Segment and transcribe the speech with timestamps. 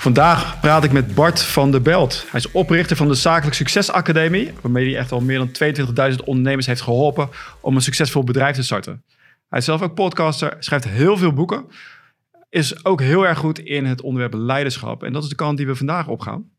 [0.00, 2.26] Vandaag praat ik met Bart van der Belt.
[2.30, 5.48] Hij is oprichter van de Zakelijk Succes Academie, waarmee hij echt al meer dan
[6.12, 7.28] 22.000 ondernemers heeft geholpen
[7.60, 9.04] om een succesvol bedrijf te starten.
[9.48, 11.66] Hij is zelf ook podcaster, schrijft heel veel boeken,
[12.48, 15.02] is ook heel erg goed in het onderwerp leiderschap.
[15.02, 16.50] En dat is de kant die we vandaag opgaan.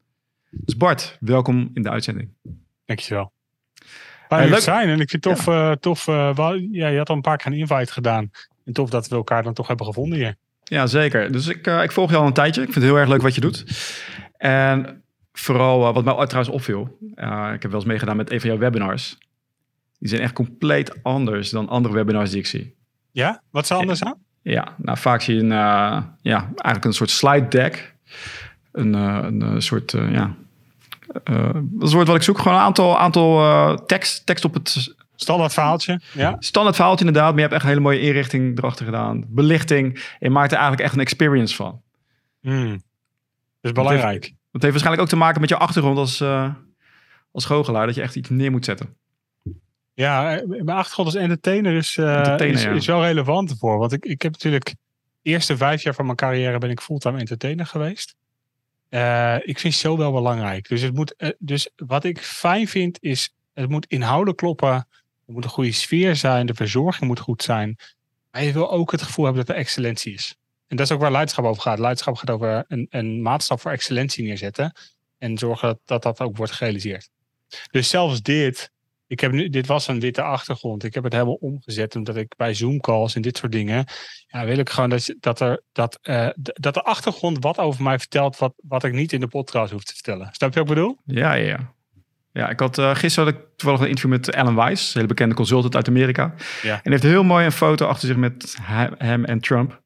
[0.49, 2.30] Dus Bart, welkom in de uitzending.
[2.85, 3.31] Dankjewel.
[4.27, 5.76] Fijn leuk zijn en ik vind het tof, ja.
[5.76, 8.31] tof uh, wel, ja, je had al een paar keer een invite gedaan.
[8.66, 10.35] En tof dat we elkaar dan toch hebben gevonden hier.
[10.71, 11.31] Ja, zeker.
[11.31, 12.61] Dus ik, uh, ik volg je al een tijdje.
[12.61, 13.66] Ik vind het heel erg leuk wat je doet.
[14.38, 16.98] En vooral uh, wat mij trouwens opviel.
[17.16, 19.17] Uh, ik heb wel eens meegedaan met een van jouw webinars.
[19.99, 22.76] Die zijn echt compleet anders dan andere webinars die ik zie.
[23.12, 23.41] Ja?
[23.49, 24.17] Wat is er anders aan?
[24.41, 25.49] Ja, nou vaak zie je een,
[26.21, 27.95] ja, eigenlijk een soort slide deck.
[28.71, 30.35] Een, een soort, ja...
[31.23, 32.38] dat is het woord wat ik zoek.
[32.38, 36.35] Gewoon een aantal, aantal tekst, tekst op het Standaard verhaaltje, ja.
[36.39, 39.25] Standaard verhaaltje inderdaad, maar je hebt echt een hele mooie inrichting erachter gedaan.
[39.27, 39.95] Belichting.
[39.95, 41.81] En je maakt er eigenlijk echt een experience van.
[42.41, 42.71] Mm.
[42.71, 42.82] Dat
[43.62, 44.04] is belangrijk.
[44.04, 46.54] Dat heeft, dat heeft, waarschijnlijk ook te maken met je achtergrond als, uh,
[47.31, 47.85] als goochelaar.
[47.85, 48.96] Dat je echt iets neer moet zetten.
[49.93, 52.71] Ja, mijn achtergrond als entertainer is, uh, entertainer, is, ja.
[52.71, 53.77] is, wel relevant ervoor.
[53.77, 54.65] Want ik, ik heb natuurlijk
[55.21, 58.15] de eerste vijf jaar van mijn carrière ben ik fulltime entertainer geweest.
[58.90, 60.68] Uh, ik vind show wel belangrijk.
[60.68, 64.88] Dus, het moet, dus wat ik fijn vind is, het moet inhoudelijk kloppen.
[65.31, 67.75] Er moet een goede sfeer zijn, de verzorging moet goed zijn.
[68.31, 70.35] Maar je wil ook het gevoel hebben dat er excellentie is.
[70.68, 71.79] En dat is ook waar leiderschap over gaat.
[71.79, 74.74] Leiderschap gaat over een, een maatstaf voor excellentie neerzetten.
[75.18, 77.09] En zorgen dat, dat ook wordt gerealiseerd.
[77.69, 78.72] Dus zelfs dit,
[79.07, 80.84] ik heb nu, dit was een witte achtergrond.
[80.84, 83.85] Ik heb het helemaal omgezet omdat ik bij Zoom calls en dit soort dingen.
[84.28, 88.00] Ja, wil ik gewoon dat, dat, er, dat, uh, dat de achtergrond wat over mij
[88.00, 88.38] vertelt.
[88.38, 90.29] Wat, wat ik niet in de podcast hoef te vertellen.
[90.31, 90.97] Snap je wat ik bedoel?
[91.06, 91.74] Ja, ja.
[92.34, 95.07] Ja, ik had uh, gisteren had ik toevallig een interview met Alan Weiss, een hele
[95.07, 96.34] bekende consultant uit Amerika.
[96.62, 96.79] Ja.
[96.84, 98.57] En heeft heel mooi een foto achter zich met
[98.97, 99.81] hem en Trump.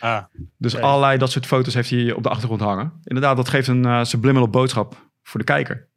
[0.00, 0.22] Ah,
[0.58, 0.86] dus okay.
[0.86, 2.92] allerlei dat soort foto's heeft hij op de achtergrond hangen.
[3.04, 5.88] Inderdaad, dat geeft een uh, subliminal boodschap voor de kijker.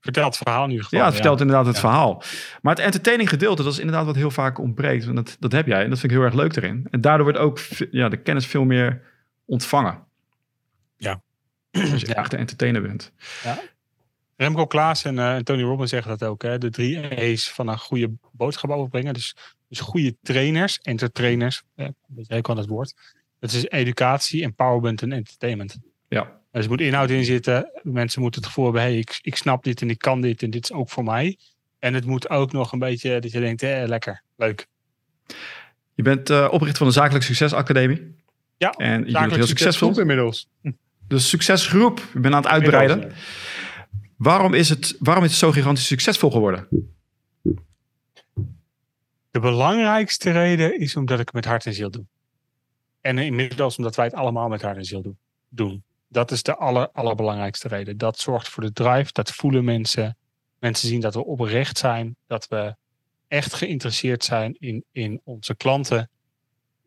[0.00, 0.98] Vertelt het verhaal geval.
[0.98, 1.44] Ja, het vertelt ja.
[1.44, 1.80] inderdaad het ja.
[1.80, 2.22] verhaal.
[2.62, 5.06] Maar het entertaining gedeelte, dat is inderdaad wat heel vaak ontbreekt.
[5.06, 6.86] En dat, dat heb jij en dat vind ik heel erg leuk erin.
[6.90, 7.58] En daardoor wordt ook
[7.90, 9.02] ja, de kennis veel meer
[9.44, 9.98] ontvangen.
[10.96, 11.20] Ja.
[11.70, 13.12] Als je echt een entertainer bent.
[13.44, 13.58] Ja.
[14.38, 16.42] Remco Klaas en, uh, en Tony Robbins zeggen dat ook.
[16.42, 16.58] Hè?
[16.58, 19.14] De drie E's van een goede boodschap overbrengen.
[19.14, 19.34] Dus,
[19.68, 21.62] dus goede trainers, entertrainers.
[21.74, 21.88] Eh,
[22.26, 22.94] jij kan het woord.
[23.40, 25.78] Dat is educatie, empowerment en entertainment.
[26.08, 26.40] Ja.
[26.52, 27.70] Dus er moet inhoud in zitten.
[27.82, 30.50] Mensen moeten het gevoel hebben, hey, ik, ik snap dit en ik kan dit en
[30.50, 31.36] dit is ook voor mij.
[31.78, 34.66] En het moet ook nog een beetje dat je denkt, eh, lekker, leuk.
[35.94, 38.16] Je bent uh, oprichter van de Zakelijk Succes Academie.
[38.56, 40.00] Ja, en je bent heel succesvol.
[40.00, 40.48] inmiddels.
[41.08, 43.12] De succesgroep, je bent aan het uitbreiden.
[44.18, 46.68] Waarom is, het, waarom is het zo gigantisch succesvol geworden?
[49.30, 52.04] De belangrijkste reden is omdat ik het met hart en ziel doe.
[53.00, 55.16] En inmiddels omdat wij het allemaal met hart en ziel
[55.48, 55.82] doen.
[56.08, 57.98] Dat is de aller, allerbelangrijkste reden.
[57.98, 60.16] Dat zorgt voor de drive, dat voelen mensen.
[60.58, 62.76] Mensen zien dat we oprecht zijn, dat we
[63.28, 66.10] echt geïnteresseerd zijn in, in onze klanten.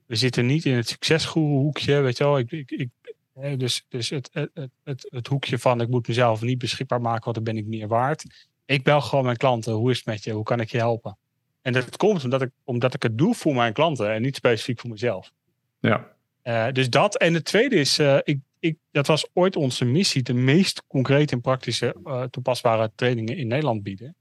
[0.06, 2.38] We zitten niet in het succesgoeroehoekje, weet je wel.
[2.38, 2.90] Ik, ik, ik,
[3.34, 7.36] dus dus het, het, het, het, hoekje van ik moet mezelf niet beschikbaar maken, want
[7.36, 8.26] dan ben ik meer waard.
[8.66, 9.74] Ik bel gewoon mijn klanten.
[9.74, 10.32] Hoe is het met je?
[10.32, 11.18] Hoe kan ik je helpen?
[11.62, 14.80] En dat komt omdat ik, omdat ik het doe voor mijn klanten en niet specifiek
[14.80, 15.32] voor mezelf.
[15.80, 16.08] Ja.
[16.44, 17.18] Uh, dus dat.
[17.18, 21.34] En het tweede is, uh, ik, ik, dat was ooit onze missie, de meest concrete
[21.34, 24.16] en praktische uh, toepasbare trainingen in Nederland bieden.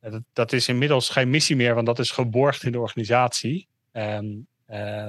[0.00, 3.68] Dat, dat, is inmiddels geen missie meer, want dat is geborgd in de organisatie.
[3.92, 4.46] Um,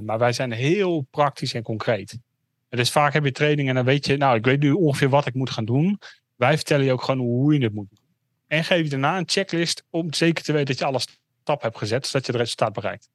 [0.02, 2.20] maar wij zijn heel praktisch en concreet.
[2.70, 5.26] Dus vaak heb je training en dan weet je, nou, ik weet nu ongeveer wat
[5.26, 6.00] ik moet gaan doen.
[6.36, 8.00] Wij vertellen je ook gewoon hoe je het moet doen.
[8.48, 11.78] En geef je daarna een checklist om zeker te weten dat je alle stappen hebt
[11.78, 13.10] gezet, zodat je het resultaat bereikt.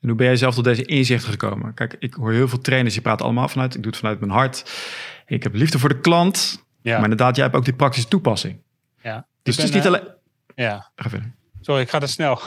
[0.00, 1.74] En hoe ben jij zelf tot deze inzichten gekomen?
[1.74, 4.32] Kijk, ik hoor heel veel trainers, die praten allemaal vanuit, ik doe het vanuit mijn
[4.32, 4.80] hart.
[5.26, 6.66] Ik heb liefde voor de klant.
[6.82, 6.94] Ja.
[6.94, 8.62] Maar inderdaad, jij hebt ook die praktische toepassing.
[9.02, 9.26] Ja.
[9.42, 10.08] Dus het is niet alleen...
[10.54, 10.90] Ja.
[10.96, 11.34] Ga verder.
[11.60, 12.40] Sorry, ik ga te snel.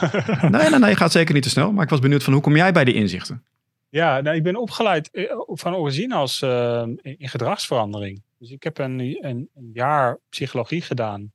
[0.50, 1.72] nee, nee, nee, je gaat zeker niet te snel.
[1.72, 3.44] Maar ik was benieuwd van hoe kom jij bij die inzichten?
[3.92, 5.10] Ja, nou, ik ben opgeleid
[5.46, 8.22] van origine als uh, in gedragsverandering.
[8.38, 11.32] Dus ik heb een, een, een jaar psychologie gedaan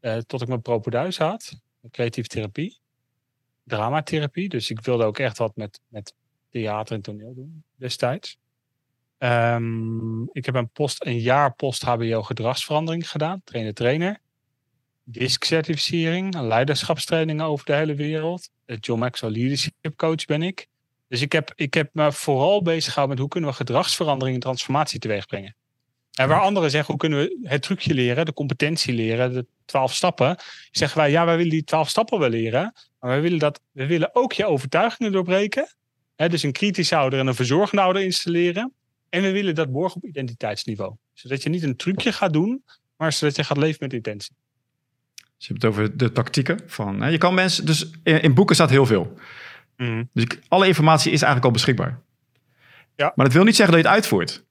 [0.00, 1.60] uh, tot ik mijn propeduis had.
[1.90, 2.78] Creatieve therapie.
[3.64, 4.48] Dramatherapie.
[4.48, 6.14] Dus ik wilde ook echt wat met, met
[6.50, 8.38] theater en toneel doen destijds.
[9.18, 13.40] Um, ik heb een, post, een jaar post-HBO gedragsverandering gedaan.
[13.44, 14.20] Trainer-trainer.
[15.04, 16.40] DISC-certificering.
[16.40, 18.50] Leiderschapstrainingen over de hele wereld.
[18.64, 20.68] John Maxwell Leadership Coach ben ik.
[21.08, 24.42] Dus ik heb, ik heb me vooral bezig gehouden met hoe kunnen we gedragsverandering en
[24.42, 25.56] transformatie teweeg brengen.
[26.12, 29.94] En waar anderen zeggen, hoe kunnen we het trucje leren, de competentie leren, de twaalf
[29.94, 30.36] stappen.
[30.70, 32.72] Zeggen wij, ja, wij willen die twaalf stappen wel leren.
[33.00, 35.68] Maar wij willen, dat, we willen ook je overtuigingen doorbreken.
[36.16, 38.72] Hè, dus een kritisch ouder en een verzorgende ouder installeren.
[39.08, 40.94] En we willen dat borgen op identiteitsniveau.
[41.12, 42.64] Zodat je niet een trucje gaat doen,
[42.96, 44.34] maar zodat je gaat leven met intentie.
[45.14, 47.00] Dus je hebt het over de tactieken van.
[47.00, 47.66] Hè, je kan mensen.
[47.66, 49.18] Dus in, boeken staat heel veel.
[49.78, 50.04] Mhm.
[50.12, 52.00] Dus alle informatie is eigenlijk al beschikbaar.
[52.96, 53.12] Ja.
[53.14, 54.46] Maar dat wil niet zeggen dat je het uitvoert.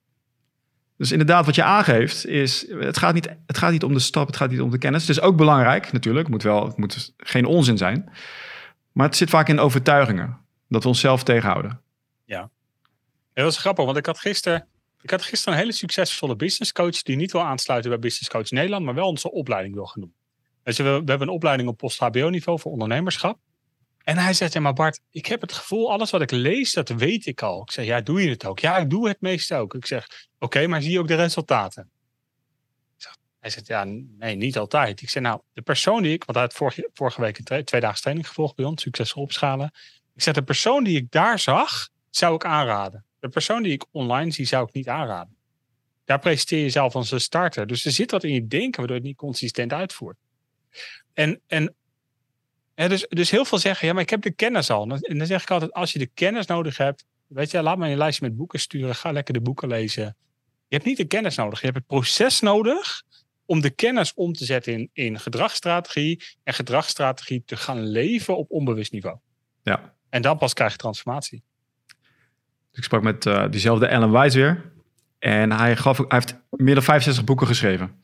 [0.98, 4.28] Dus inderdaad, wat je aangeeft is, het gaat, niet, het gaat niet om de stap,
[4.28, 5.08] het gaat niet om de kennis.
[5.08, 6.24] Het is ook belangrijk, natuurlijk.
[6.24, 8.10] Het moet, wel, het moet geen onzin zijn.
[8.92, 10.38] Maar het zit vaak in overtuigingen.
[10.68, 11.82] Dat we onszelf tegenhouden.
[12.26, 12.50] Ja.
[13.34, 14.68] Dat was grappig, want ik had gisteren,
[15.02, 18.50] ik had gisteren een hele succesvolle business coach die niet wil aansluiten bij Business Coach
[18.50, 20.14] Nederland, maar wel onze opleiding wil genoemd.
[20.64, 23.40] Dus we, we hebben een opleiding op post-HBO-niveau voor ondernemerschap.
[24.08, 26.90] En hij zegt, ja maar Bart, ik heb het gevoel, alles wat ik lees, dat
[26.90, 27.62] weet ik al.
[27.62, 28.60] Ik zeg, ja, doe je het ook?
[28.60, 29.74] Ja, ik doe het meest ook.
[29.74, 30.08] Ik zeg,
[30.40, 31.90] oké, maar zie je ook de resultaten?
[33.40, 33.84] hij zegt, ja,
[34.18, 35.02] nee, niet altijd.
[35.02, 37.82] Ik zeg, nou, de persoon die ik, want hij had vorige, vorige week een twee
[37.82, 39.72] dagen training gevolgd bij ons, succesvol opschalen.
[40.16, 43.06] Ik zeg, de persoon die ik daar zag, zou ik aanraden.
[43.20, 45.36] De persoon die ik online zie, zou ik niet aanraden.
[46.06, 47.68] Daar presenteer je zelf als een starter.
[47.68, 50.18] Dus er zit wat in je denken, waardoor je het niet consistent uitvoert.
[51.14, 51.76] En, en
[52.86, 54.82] dus, dus heel veel zeggen, ja, maar ik heb de kennis al.
[54.92, 57.90] En dan zeg ik altijd, als je de kennis nodig hebt, weet je, laat me
[57.90, 58.96] een lijstje met boeken sturen.
[58.96, 60.16] Ga lekker de boeken lezen.
[60.68, 61.60] Je hebt niet de kennis nodig.
[61.60, 63.04] Je hebt het proces nodig
[63.46, 66.24] om de kennis om te zetten in, in gedragsstrategie.
[66.44, 69.18] En gedragsstrategie te gaan leven op onbewust niveau.
[69.64, 69.94] Ja.
[70.10, 71.44] En dan pas krijg je transformatie.
[72.72, 74.72] Ik sprak met uh, diezelfde Ellen Wise weer.
[75.20, 78.04] En hij, gaf, hij heeft meer dan 65 boeken geschreven.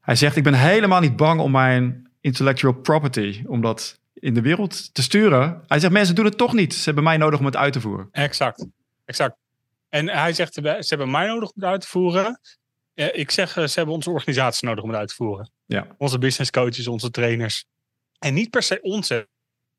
[0.00, 4.40] Hij zegt, ik ben helemaal niet bang om mijn intellectual property, om dat in de
[4.40, 5.64] wereld te sturen.
[5.66, 6.74] Hij zegt, mensen doen het toch niet.
[6.74, 8.08] Ze hebben mij nodig om het uit te voeren.
[8.12, 8.66] Exact,
[9.04, 9.36] exact.
[9.88, 12.40] En hij zegt, ze hebben mij nodig om het uit te voeren.
[12.94, 15.50] Ik zeg, ze hebben onze organisatie nodig om het uit te voeren.
[15.66, 15.86] Ja.
[15.98, 17.64] Onze business coaches, onze trainers.
[18.18, 19.28] En niet per se onze.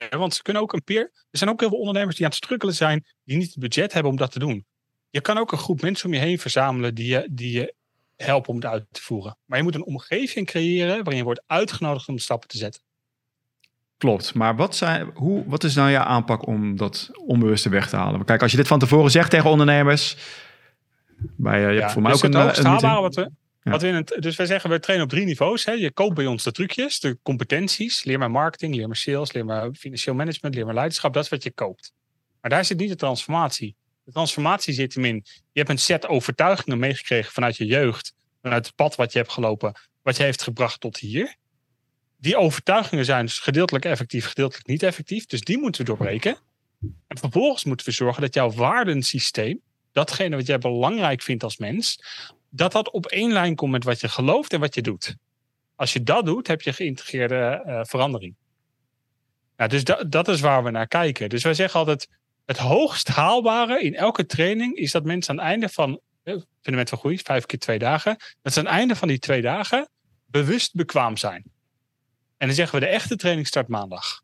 [0.10, 1.02] Want ze kunnen ook een peer.
[1.32, 3.94] Er zijn ook heel veel ondernemers die aan het strukkelen zijn, die niet het budget
[3.94, 4.66] hebben om dat te doen.
[5.10, 7.76] Je kan ook een groep mensen om je heen verzamelen die je, die je
[8.24, 9.38] helpen om het uit te voeren.
[9.46, 12.82] Maar je moet een omgeving creëren waarin je wordt uitgenodigd om stappen te zetten.
[13.98, 17.96] Klopt, maar wat, zijn, hoe, wat is nou je aanpak om dat onbewuste weg te
[17.96, 18.26] halen?
[18.26, 20.18] Kijk, als je dit van tevoren zegt tegen ondernemers,
[21.38, 23.32] bij, uh, ja, voor mij dus ook het een, een wat we,
[23.64, 25.66] wat we in het, dus wij zeggen, we trainen op drie niveaus.
[25.66, 25.72] Hè.
[25.72, 28.04] Je koopt bij ons de trucjes, de competenties.
[28.04, 31.14] Leer maar marketing, leer maar sales, leer maar financieel management, leer maar leiderschap.
[31.14, 31.94] Dat is wat je koopt.
[32.42, 33.76] Maar daar zit niet de transformatie.
[34.12, 35.26] Transformatie zit hem in.
[35.26, 38.14] Je hebt een set overtuigingen meegekregen vanuit je jeugd.
[38.42, 39.74] Vanuit het pad wat je hebt gelopen.
[40.02, 41.36] Wat je heeft gebracht tot hier.
[42.18, 45.26] Die overtuigingen zijn dus gedeeltelijk effectief, gedeeltelijk niet effectief.
[45.26, 46.38] Dus die moeten we doorbreken.
[47.08, 49.62] En vervolgens moeten we zorgen dat jouw waardensysteem,
[49.92, 52.04] datgene wat jij belangrijk vindt als mens,
[52.50, 55.16] dat dat op één lijn komt met wat je gelooft en wat je doet.
[55.76, 58.36] Als je dat doet, heb je geïntegreerde uh, verandering.
[59.58, 61.30] Ja, dus dat is waar we naar kijken.
[61.30, 62.10] Dus wij zeggen altijd,
[62.46, 66.00] het hoogst haalbare in elke training is dat mensen aan het einde van
[66.62, 69.42] fundament van groei, vijf keer twee dagen, dat ze aan het einde van die twee
[69.42, 69.90] dagen
[70.26, 71.44] bewust bekwaam zijn.
[72.38, 74.22] En dan zeggen we de echte training start maandag.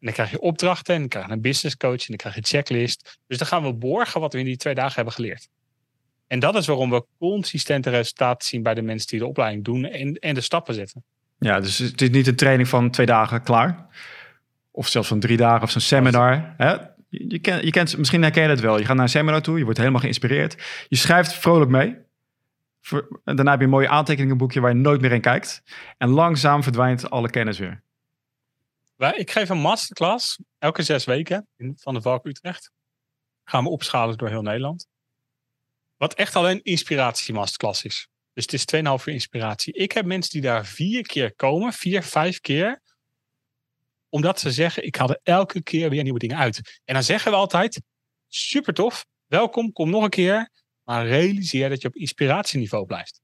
[0.00, 2.34] En dan krijg je opdrachten en dan krijg je een business coach en dan krijg
[2.34, 3.18] je checklist.
[3.26, 5.48] Dus dan gaan we borgen wat we in die twee dagen hebben geleerd.
[6.26, 9.84] En dat is waarom we consistente resultaten zien bij de mensen die de opleiding doen
[9.84, 11.04] en, en de stappen zetten.
[11.38, 13.86] Ja, dus het is niet een training van twee dagen klaar.
[14.70, 16.54] Of zelfs van drie dagen of zo'n seminar.
[16.56, 16.76] Hè?
[17.10, 18.78] Je, je kent, misschien herken je het wel.
[18.78, 20.84] Je gaat naar een seminar toe, je wordt helemaal geïnspireerd.
[20.88, 21.96] Je schrijft vrolijk mee.
[23.24, 25.62] Daarna heb je een mooi aantekeningenboekje waar je nooit meer in kijkt.
[25.98, 27.82] En langzaam verdwijnt alle kennis weer.
[28.96, 32.70] Ik geef een masterclass elke zes weken in Van de Valk Utrecht.
[33.44, 34.86] Gaan we opschalen door heel Nederland.
[35.96, 38.08] Wat echt alleen inspiratie masterclass is.
[38.32, 39.72] Dus het is 2,5 uur inspiratie.
[39.72, 42.82] Ik heb mensen die daar vier keer komen, vier, vijf keer.
[44.10, 46.80] Omdat ze zeggen, ik haal er elke keer weer nieuwe dingen uit.
[46.84, 47.80] En dan zeggen we altijd,
[48.28, 50.50] super tof, welkom, kom nog een keer.
[50.84, 53.20] Maar realiseer dat je op inspiratieniveau blijft.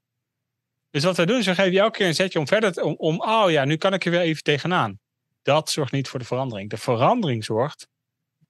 [0.90, 2.94] Dus wat wij doen is, we geven je elke keer een zetje om verder, om,
[2.96, 4.98] om, oh ja, nu kan ik er weer even tegenaan.
[5.42, 6.70] Dat zorgt niet voor de verandering.
[6.70, 7.88] De verandering zorgt,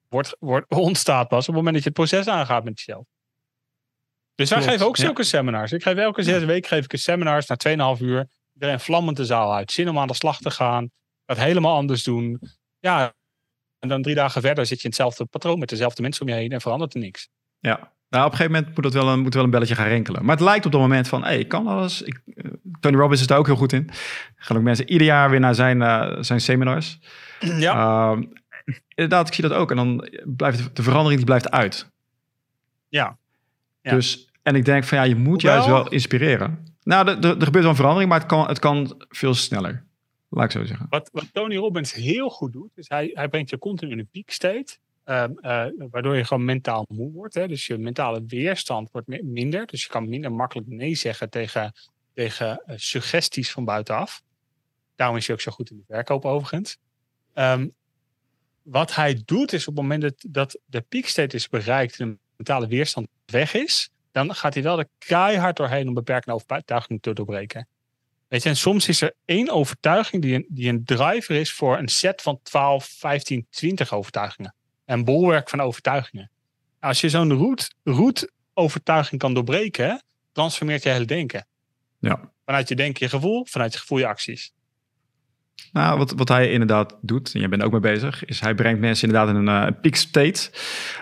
[0.08, 3.04] wordt, wordt, ontstaat pas op het moment dat je het proces aangaat met jezelf.
[4.34, 5.72] Dus wij geven ook zulke seminars.
[5.72, 8.28] Ik geef elke zes weken geef ik een seminars na 2,5 uur.
[8.54, 9.72] Iedereen vlammend de zaal uit.
[9.72, 10.90] Zin om aan de slag te gaan.
[11.26, 12.40] Dat helemaal anders doen.
[12.78, 13.14] Ja,
[13.78, 16.34] en dan drie dagen verder zit je in hetzelfde patroon met dezelfde mensen om je
[16.34, 17.28] heen en verandert er niks.
[17.60, 19.86] Ja, nou, op een gegeven moment moet, dat wel een, moet wel een belletje gaan
[19.86, 20.24] rinkelen.
[20.24, 22.02] Maar het lijkt op dat moment van, hé, hey, ik kan alles.
[22.02, 23.90] Ik, uh, Tony Robbins is daar ook heel goed in.
[24.36, 26.98] Gaan ook mensen ieder jaar weer naar zijn, uh, zijn seminars.
[27.40, 28.12] Ja.
[28.12, 28.22] Uh,
[28.94, 29.70] inderdaad, ik zie dat ook.
[29.70, 31.90] En dan blijft de verandering die blijft uit.
[32.88, 33.18] Ja.
[33.80, 33.90] ja.
[33.90, 36.74] Dus, en ik denk van, ja, je moet juist wel inspireren.
[36.82, 39.85] Nou, er, er gebeurt wel een verandering, maar het kan, het kan veel sneller.
[40.36, 40.86] Laat ik zo zeggen.
[40.90, 44.30] Wat, Tony Robbins heel goed doet, is hij, hij brengt je continu in een peak
[44.30, 45.32] state ehm,
[45.90, 47.34] waardoor je gewoon mentaal moe wordt.
[47.34, 47.48] Hè?
[47.48, 49.66] Dus je mentale weerstand wordt minder.
[49.66, 51.72] Dus je kan minder makkelijk nee zeggen tegen,
[52.14, 54.22] tegen suggesties van buitenaf.
[54.94, 56.78] Daarom is hij ook zo goed in de verkoop overigens.
[57.34, 57.74] Um,
[58.62, 62.66] wat hij doet is op het moment dat, de state is bereikt en de mentale
[62.66, 67.68] weerstand weg is, dan gaat hij wel er keihard doorheen om beperkende overtuigingen te doorbreken.
[68.28, 71.78] Weet je, en soms is er één overtuiging die een, die een driver is voor
[71.78, 74.54] een set van 12, 15, 20 overtuigingen.
[74.84, 76.30] Een bolwerk van overtuigingen.
[76.80, 80.02] Als je zo'n route, route overtuiging kan doorbreken,
[80.32, 81.46] transformeert je hele denken.
[81.98, 82.30] Ja.
[82.44, 84.52] Vanuit je denken je gevoel, vanuit je gevoel je acties.
[85.72, 88.80] Nou, wat, wat hij inderdaad doet, en jij bent ook mee bezig, is hij brengt
[88.80, 90.50] mensen inderdaad in een uh, peak state,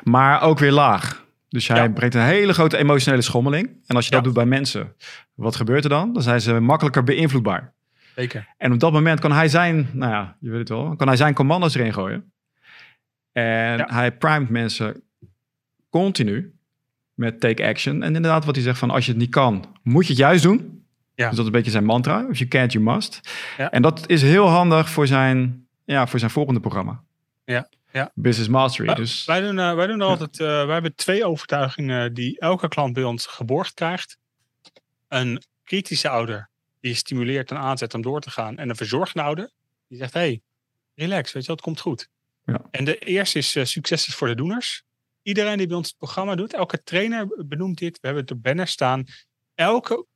[0.02, 1.23] maar ook weer laag.
[1.54, 3.70] Dus hij brengt een hele grote emotionele schommeling.
[3.86, 4.94] En als je dat doet bij mensen,
[5.34, 6.12] wat gebeurt er dan?
[6.12, 7.72] Dan zijn ze makkelijker beïnvloedbaar.
[8.14, 8.48] Zeker.
[8.58, 11.16] En op dat moment kan hij zijn, nou ja, je weet het wel, kan hij
[11.16, 12.32] zijn commando's erin gooien.
[13.32, 15.02] En hij primet mensen
[15.90, 16.54] continu
[17.14, 18.02] met take action.
[18.02, 20.42] En inderdaad, wat hij zegt van als je het niet kan, moet je het juist
[20.42, 20.84] doen.
[21.14, 21.28] Ja.
[21.28, 22.26] Dus dat is een beetje zijn mantra.
[22.30, 23.20] If you can't, you must.
[23.56, 23.70] Ja.
[23.70, 27.02] En dat is heel handig voor zijn, ja, voor zijn volgende programma.
[27.44, 27.68] Ja.
[27.94, 28.10] Ja.
[28.14, 28.94] Business Mastery.
[28.94, 32.92] dus, wij doen, uh, wij doen altijd, uh, wij hebben twee overtuigingen die elke klant
[32.92, 34.18] bij ons geborgd krijgt.
[35.08, 38.58] Een kritische ouder die stimuleert en aanzet om door te gaan.
[38.58, 39.50] En een verzorgende ouder
[39.88, 40.42] die zegt, hey,
[40.94, 42.08] relax, weet je wat, het komt goed.
[42.44, 42.60] Ja.
[42.70, 44.82] En de eerste is uh, succes is voor de doeners.
[45.22, 48.00] Iedereen die bij ons het programma doet, elke trainer benoemt dit.
[48.00, 49.04] We hebben het op banner staan.
[49.54, 50.06] Elke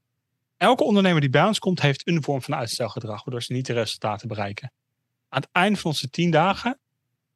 [0.57, 3.73] Elke ondernemer die bij ons komt, heeft een vorm van uitstelgedrag, waardoor ze niet de
[3.73, 4.73] resultaten bereiken.
[5.29, 6.79] Aan het eind van onze tien dagen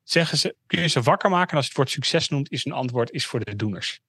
[0.02, 1.50] zeggen ze, kun je ze wakker maken.
[1.50, 4.00] En als je het woord succes noemt, is een antwoord is voor de doeners.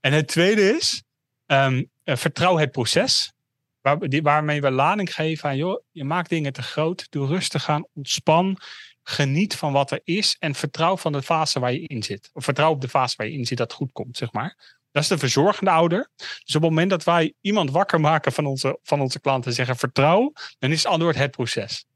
[0.00, 1.02] En het tweede is,
[1.46, 3.32] um, vertrouw het proces.
[3.80, 7.06] Waar, waarmee we lading geven aan, joh, je maakt dingen te groot.
[7.10, 8.58] Doe rustig aan, ontspan.
[9.02, 10.36] Geniet van wat er is.
[10.38, 12.30] En vertrouw van de fase waar je in zit.
[12.32, 14.76] Of vertrouw op de fase waar je in zit dat goed komt, zeg maar.
[14.92, 16.10] Dat is de verzorgende ouder.
[16.16, 19.56] Dus op het moment dat wij iemand wakker maken van onze, van onze klanten en
[19.56, 21.86] zeggen vertrouw, dan is het antwoord het proces.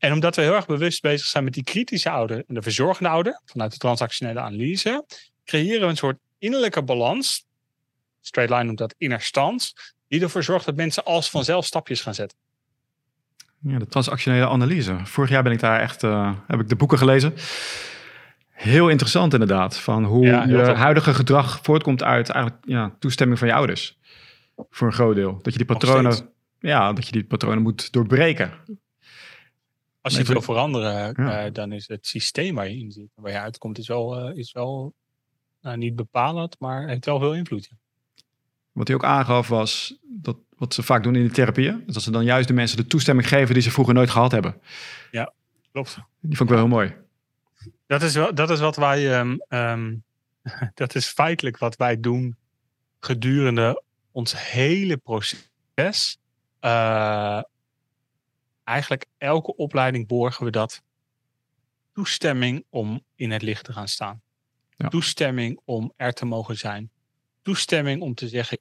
[0.00, 3.08] En omdat we heel erg bewust bezig zijn met die kritische ouder en de verzorgende
[3.08, 5.04] ouder, vanuit de transactionele analyse,
[5.44, 7.46] creëren we een soort innerlijke balans.
[8.20, 9.72] Straight line noemt dat inner stand,
[10.08, 12.38] die ervoor zorgt dat mensen als vanzelf stapjes gaan zetten.
[13.62, 14.98] Ja, de transactionele analyse.
[15.04, 17.34] Vorig jaar ben ik daar echt, uh, heb ik de boeken gelezen.
[18.50, 19.78] Heel interessant inderdaad.
[19.78, 23.98] Van hoe je huidige gedrag voortkomt uit eigenlijk ja, toestemming van je ouders.
[24.70, 25.38] Voor een groot deel.
[25.42, 28.52] Dat je die patronen, ja, dat je die patronen moet doorbreken.
[30.00, 33.38] Als je wil veranderen, uh, dan is het systeem waar je in zit, waar je
[33.38, 34.94] uitkomt, is wel, uh, is wel
[35.60, 37.70] nou, niet bepalend, maar heeft wel veel invloed.
[38.72, 42.10] Wat hij ook aangaf was dat wat ze vaak doen in de therapieën, dat ze
[42.10, 44.60] dan juist de mensen de toestemming geven die ze vroeger nooit gehad hebben.
[45.10, 45.32] Ja,
[45.72, 45.94] klopt.
[46.20, 46.94] Die vond ik wel heel mooi.
[47.86, 50.02] Dat is, wel, dat is wat wij, um, um,
[50.74, 52.36] dat is feitelijk wat wij doen
[53.00, 56.18] gedurende ons hele proces.
[56.60, 57.42] Uh,
[58.70, 60.82] eigenlijk elke opleiding borgen we dat.
[61.92, 64.22] Toestemming om in het licht te gaan staan.
[64.76, 64.88] Ja.
[64.88, 66.90] Toestemming om er te mogen zijn.
[67.42, 68.58] Toestemming om te zeggen,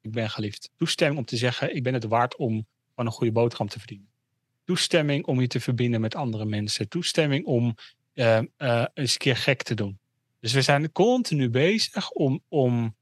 [0.00, 0.70] ik ben geliefd.
[0.76, 4.08] Toestemming om te zeggen, ik ben het waard om van een goede boterham te verdienen.
[4.64, 6.88] Toestemming om je te verbinden met andere mensen.
[6.88, 7.74] Toestemming om
[8.14, 9.98] uh, uh, eens een keer gek te doen.
[10.40, 12.96] Dus we zijn continu bezig om, om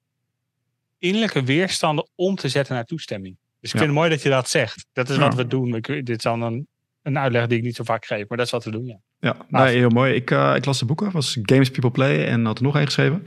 [0.98, 3.36] innerlijke weerstanden om te zetten naar toestemming.
[3.64, 4.86] Dus ik vind het mooi dat je dat zegt.
[4.92, 5.74] Dat is wat we doen.
[5.74, 6.66] Ik, dit is dan een,
[7.02, 8.98] een uitleg die ik niet zo vaak geef, maar dat is wat we doen, ja.
[9.18, 10.14] Ja, nee, heel mooi.
[10.14, 12.84] Ik, uh, ik las de boeken, was Games People Play en had er nog één
[12.84, 13.24] geschreven.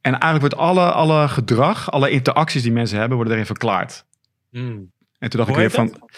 [0.00, 4.04] En eigenlijk wordt alle, alle gedrag, alle interacties die mensen hebben, worden erin verklaard.
[4.50, 4.92] Hmm.
[5.18, 6.08] En toen dacht ik weer van...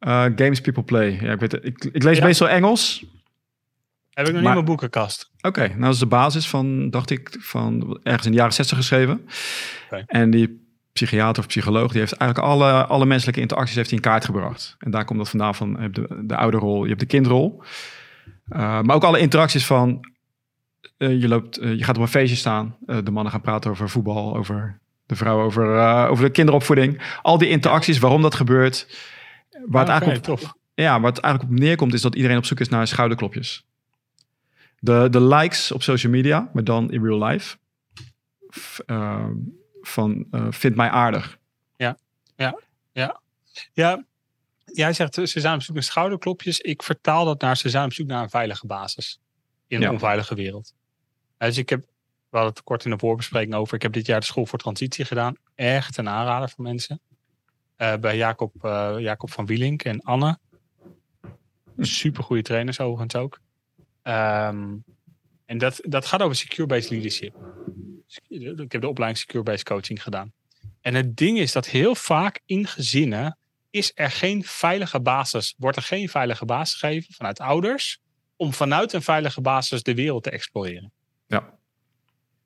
[0.00, 1.18] Uh, games People Play.
[1.20, 3.04] Ja, ik, weet, ik, ik lees meestal Engels.
[4.10, 5.30] Heb ik nog niet in mijn boekenkast.
[5.40, 8.76] Oké, nou dat is de basis van, dacht ik, van ergens in de jaren 60
[8.76, 9.28] geschreven.
[10.06, 10.65] En die
[11.04, 14.76] psychiater of psycholoog, die heeft eigenlijk alle, alle menselijke interacties heeft in kaart gebracht.
[14.78, 17.62] En daar komt dat vandaan van, je hebt de, de ouderrol, je hebt de kindrol.
[18.48, 20.00] Uh, maar ook alle interacties van,
[20.98, 23.88] uh, je, loopt, uh, je gaat op een feestje staan, de mannen gaan praten over
[23.88, 27.18] voetbal, over de vrouw, over, over de kinderopvoeding.
[27.22, 28.98] Al die interacties, waarom dat gebeurt.
[29.66, 32.60] Waar, het eigenlijk op, ja, waar het eigenlijk op neerkomt, is dat iedereen op zoek
[32.60, 33.66] is naar schouderklopjes.
[34.78, 37.56] De, de likes op social media, maar dan in real life.
[38.86, 39.24] Uh,
[39.86, 41.38] van uh, vind mij aardig.
[41.76, 41.96] Ja,
[42.36, 42.58] ja,
[42.92, 43.20] ja.
[43.72, 44.04] Ja,
[44.64, 46.60] jij zegt ze zijn op zoek naar schouderklopjes.
[46.60, 49.20] Ik vertaal dat naar ze zijn op zoek naar een veilige basis.
[49.66, 50.74] In een onveilige wereld.
[51.38, 51.80] Dus ik heb,
[52.30, 53.74] we hadden het kort in de voorbespreking over.
[53.74, 55.36] Ik heb dit jaar de school voor transitie gedaan.
[55.54, 57.00] Echt een aanrader voor mensen.
[57.78, 60.38] Uh, bij Jacob, uh, Jacob van Wielink en Anne.
[61.78, 63.40] Super goede trainers overigens ook.
[64.02, 64.84] Um,
[65.46, 67.34] En dat, dat gaat over secure-based leadership.
[68.28, 70.32] Ik heb de opleiding secure-based coaching gedaan.
[70.80, 73.38] En het ding is dat heel vaak in gezinnen
[73.70, 77.98] is er geen veilige basis, wordt er geen veilige basis gegeven vanuit ouders
[78.36, 80.92] om vanuit een veilige basis de wereld te exploreren.
[81.26, 81.54] Ja.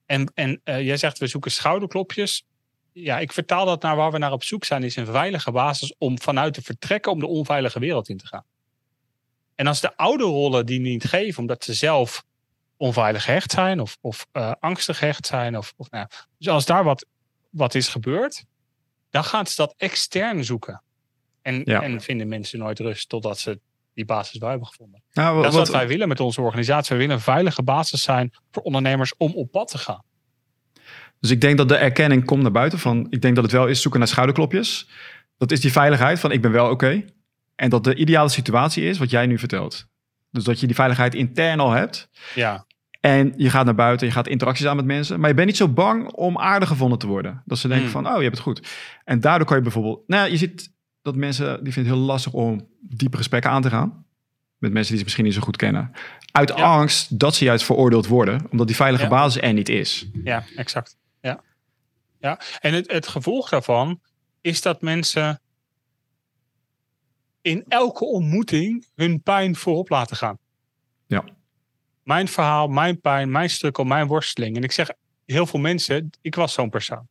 [0.07, 2.45] En, en uh, jij zegt we zoeken schouderklopjes.
[2.93, 5.95] Ja, ik vertaal dat naar waar we naar op zoek zijn, is een veilige basis
[5.99, 8.45] om vanuit te vertrekken om de onveilige wereld in te gaan.
[9.55, 12.25] En als de oude rollen die niet geven, omdat ze zelf
[12.81, 16.07] onveilig gehecht zijn of, of uh, angstig gehecht zijn, of, of nou,
[16.39, 17.07] dus als daar wat,
[17.51, 18.45] wat is gebeurd,
[19.11, 20.83] dan gaan ze dat extern zoeken.
[21.43, 23.61] En, en vinden mensen nooit rust totdat ze
[23.95, 25.03] die basis wel hebben gevonden.
[25.13, 26.97] Nou, dat is wat, wat wij willen met onze organisatie.
[26.97, 30.03] We willen een veilige basis zijn voor ondernemers om op pad te gaan.
[31.21, 33.67] Dus ik denk dat de erkenning komt naar buiten van, ik denk dat het wel
[33.67, 34.89] is zoeken naar schouderklopjes.
[35.39, 37.05] Dat is die veiligheid van ik ben wel oké.
[37.57, 39.87] En dat de ideale situatie is wat jij nu vertelt.
[40.31, 42.09] Dus dat je die veiligheid intern al hebt.
[42.35, 42.67] Ja.
[43.01, 45.21] En je gaat naar buiten, je gaat interacties aan met mensen.
[45.21, 47.43] Maar je bent niet zo bang om aardig gevonden te worden.
[47.45, 48.03] Dat ze denken hmm.
[48.03, 48.69] van, oh, je hebt het goed.
[49.05, 50.03] En daardoor kan je bijvoorbeeld...
[50.07, 53.71] Nou je ziet dat mensen, die vinden het heel lastig om diepe gesprekken aan te
[53.71, 54.05] gaan.
[54.59, 55.93] Met mensen die ze misschien niet zo goed kennen.
[56.33, 58.47] Uit angst dat ze juist veroordeeld worden.
[58.51, 60.09] Omdat die veilige basis er niet is.
[60.25, 60.97] Ja, exact.
[61.21, 61.41] Ja.
[62.19, 62.41] ja.
[62.61, 64.01] En het, het gevolg daarvan
[64.41, 65.41] is dat mensen
[67.43, 70.39] in elke ontmoeting hun pijn voorop laten gaan.
[71.07, 71.25] Ja.
[72.11, 74.57] Mijn verhaal, mijn pijn, mijn strukkel, mijn worsteling.
[74.57, 74.91] En ik zeg
[75.27, 77.09] heel veel mensen, ik was zo'n persoon.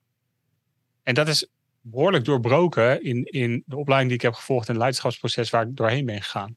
[1.03, 1.47] En dat is
[1.81, 5.75] behoorlijk doorbroken in, in de opleiding die ik heb gevolgd in het leiderschapsproces waar ik
[5.75, 6.55] doorheen ben gegaan.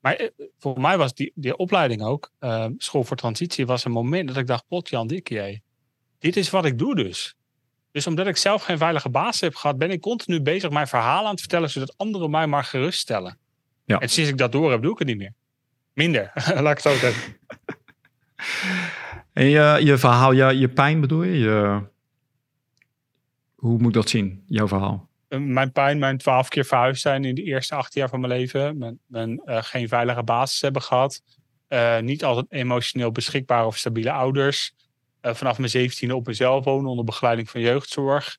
[0.00, 0.28] Maar eh,
[0.58, 4.36] voor mij was die, die opleiding ook, uh, School voor Transitie, was een moment dat
[4.36, 5.62] ik dacht, potjan dikkie,
[6.18, 7.34] dit is wat ik doe dus.
[7.92, 11.26] Dus omdat ik zelf geen veilige basis heb gehad, ben ik continu bezig mijn verhaal
[11.26, 13.38] aan te vertellen, zodat anderen mij maar geruststellen.
[13.84, 13.98] Ja.
[13.98, 15.34] En sinds ik dat door heb, doe ik het niet meer.
[15.92, 16.32] Minder,
[16.64, 17.36] laat ik het zo zeggen.
[19.32, 21.38] En je, je verhaal, je, pijn bedoel je?
[21.38, 21.82] je?
[23.54, 25.08] Hoe moet dat zien, jouw verhaal?
[25.28, 28.32] Eh, mijn pijn, mijn twaalf keer verhuisd zijn in de eerste acht jaar van mijn
[28.32, 28.78] leven.
[28.78, 31.22] Mijn, mijn uh, geen veilige basis hebben gehad.
[31.68, 34.72] Uh, niet altijd emotioneel beschikbare of stabiele ouders.
[35.22, 38.38] Uh, vanaf mijn zeventiende op mezelf wonen onder begeleiding van jeugdzorg.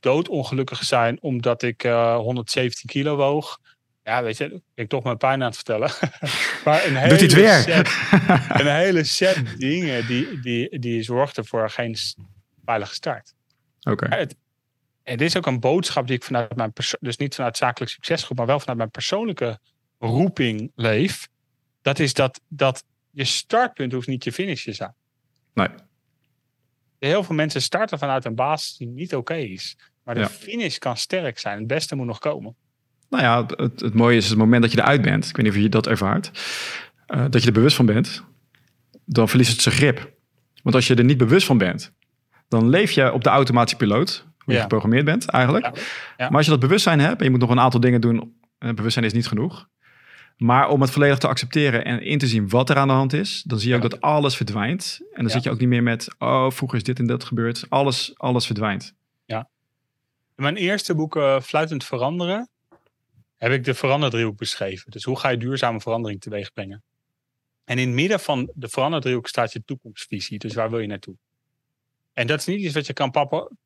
[0.00, 3.60] doodongelukkig zijn omdat ik 117 kilo woog.
[4.10, 5.90] Ja, weet je, ik toch mijn pijn aan het vertellen.
[6.64, 7.60] maar een hele Doet weer?
[7.60, 7.88] Set,
[8.60, 11.96] een hele set dingen die, die, die zorgden voor geen
[12.64, 13.34] veilige start.
[13.80, 14.14] Oké.
[14.14, 14.36] Het,
[15.02, 18.46] het is ook een boodschap die ik vanuit mijn dus niet vanuit zakelijk succesgroep, maar
[18.46, 19.58] wel vanuit mijn persoonlijke
[19.98, 21.28] roeping leef.
[21.82, 24.94] Dat is dat, dat je startpunt hoeft niet je finish te zijn.
[25.54, 25.68] Nee.
[26.98, 29.76] Heel veel mensen starten vanuit een basis die niet oké is.
[30.04, 31.58] Maar de finish kan sterk zijn.
[31.58, 32.56] Het beste moet nog komen.
[33.10, 35.28] Nou ja, het, het, mooie is het moment dat je eruit bent.
[35.28, 36.30] Ik weet niet of je dat ervaart.
[37.08, 38.24] Uh, dat je er bewust van bent.
[39.04, 40.12] Dan verliest het zijn grip.
[40.62, 41.92] Want als je er niet bewust van bent,
[42.48, 44.28] dan leef je op de automatische piloot.
[44.38, 45.64] Hoe je geprogrammeerd bent eigenlijk.
[45.64, 45.72] Ja.
[46.16, 48.34] Maar als je dat bewustzijn hebt en je moet nog een aantal dingen doen.
[48.58, 49.68] En bewustzijn is niet genoeg.
[50.36, 53.12] Maar om het volledig te accepteren en in te zien wat er aan de hand
[53.12, 55.00] is, dan zie je ook dat alles verdwijnt.
[55.12, 57.66] En dan zit je ook niet meer met, oh, vroeger is dit en dat gebeurd.
[57.68, 58.94] Alles, alles verdwijnt.
[59.24, 59.48] Ja.
[60.36, 62.48] In mijn eerste boek, uh, Fluitend Veranderen,
[63.40, 64.90] heb ik de veranderdriehoek beschreven.
[64.90, 66.82] Dus hoe ga je duurzame verandering teweeg brengen?
[67.64, 70.38] En in het midden van de veranderdriehoek staat je toekomstvisie.
[70.38, 71.16] Dus waar wil je naartoe?
[72.12, 72.92] En dat is niet iets wat je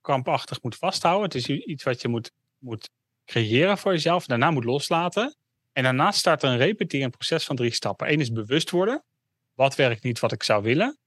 [0.00, 1.24] kampachtig moet vasthouden.
[1.24, 2.90] Het is iets wat je moet, moet
[3.24, 4.26] creëren voor jezelf.
[4.26, 5.36] Daarna moet loslaten.
[5.72, 8.12] En daarna start een repeterend proces van drie stappen.
[8.12, 9.04] Eén is bewust worden.
[9.54, 10.98] Wat werkt niet wat ik zou willen?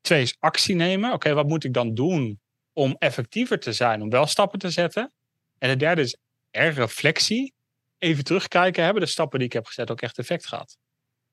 [0.00, 1.12] Twee is actie nemen.
[1.12, 2.40] Oké, wat moet ik dan doen
[2.72, 5.12] om effectiever te zijn, om wel stappen te zetten?
[5.58, 6.16] En de derde is
[6.50, 7.52] er reflectie.
[7.98, 10.76] Even terugkijken, hebben de stappen die ik heb gezet ook echt effect gehad?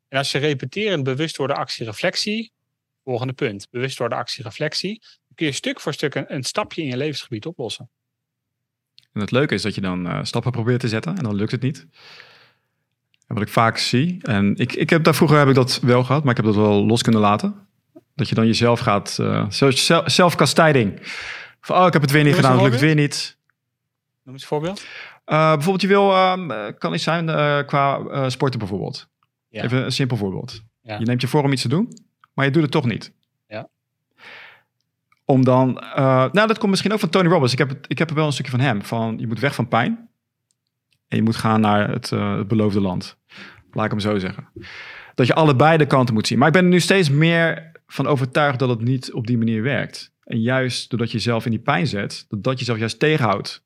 [0.07, 2.51] En als je repeterend bewust worden, actie, reflectie,
[3.03, 5.01] volgende punt, bewust worden, actie, reflectie,
[5.35, 7.89] kun je stuk voor stuk een, een, stapje in je levensgebied oplossen.
[9.13, 11.51] En het leuke is dat je dan uh, stappen probeert te zetten en dan lukt
[11.51, 11.87] het niet.
[13.27, 16.03] En wat ik vaak zie, en ik, ik heb daar vroeger heb ik dat wel
[16.03, 17.67] gehad, maar ik heb dat wel los kunnen laten.
[18.15, 20.99] Dat je dan jezelf gaat, uh, zelf, zelfkastijding.
[21.61, 23.37] Van, oh, ik heb het weer niet gedaan, het lukt weer niet.
[24.23, 24.85] Noem eens een voorbeeld.
[25.31, 27.25] Uh, bijvoorbeeld, je wil, ehm, kan iets zijn
[27.65, 29.07] qua sporten bijvoorbeeld.
[29.49, 29.63] Ja.
[29.63, 30.61] Even een simpel voorbeeld.
[30.81, 30.99] Ja.
[30.99, 31.89] Je neemt je voor om iets te doen,
[32.33, 33.13] maar je doet het toch niet.
[35.25, 35.83] Om dan,
[36.31, 37.51] nou dat komt misschien ook van Tony Robbins.
[37.51, 38.83] Ik heb, ik heb er wel een stukje van hem.
[38.83, 40.09] Van je moet weg van pijn.
[41.07, 43.17] En je moet gaan naar het, het beloofde land.
[43.71, 44.47] Laat ik hem zo zeggen.
[45.15, 46.37] Dat je allebei de kanten moet zien.
[46.37, 49.61] Maar ik ben er nu steeds meer van overtuigd dat het niet op die manier
[49.61, 50.13] werkt.
[50.23, 53.63] En juist doordat je jezelf in die pijn zet, dat dat jezelf juist tegenhoudt.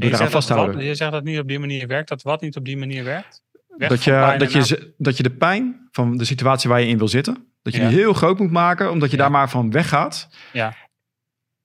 [0.00, 0.74] Door je, zegt vasthouden.
[0.74, 2.76] Wat, je zegt dat het niet op die manier werkt, dat wat niet op die
[2.76, 3.42] manier werkt?
[3.88, 7.08] dat, je, dat, je, dat je de pijn van de situatie waar je in wil
[7.08, 10.28] zitten, dat je die heel groot moet maken, omdat je daar maar van weggaat.
[10.52, 10.76] Ja.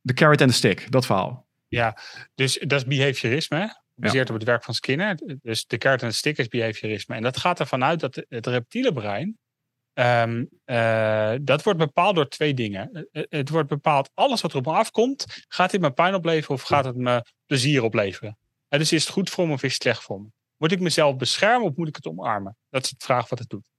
[0.01, 1.47] De carrot en de stick, dat verhaal.
[1.67, 1.97] Ja,
[2.35, 5.19] dus dat is behaviorisme, gebaseerd op het werk van Skinner.
[5.41, 7.15] Dus de carrot en de stick is behaviorisme.
[7.15, 9.37] En dat gaat ervan uit dat het reptiele brein,
[9.95, 10.49] um,
[11.45, 13.07] dat wordt bepaald door twee dingen.
[13.11, 16.61] Het wordt bepaald, alles wat er op me afkomt, gaat dit me pijn opleveren of
[16.61, 18.37] gaat het me plezier opleveren?
[18.67, 20.27] En dus is het goed voor me of is het slecht voor me?
[20.57, 22.57] Moet ik mezelf beschermen of moet ik het omarmen?
[22.69, 23.69] Dat is de vraag wat het doet.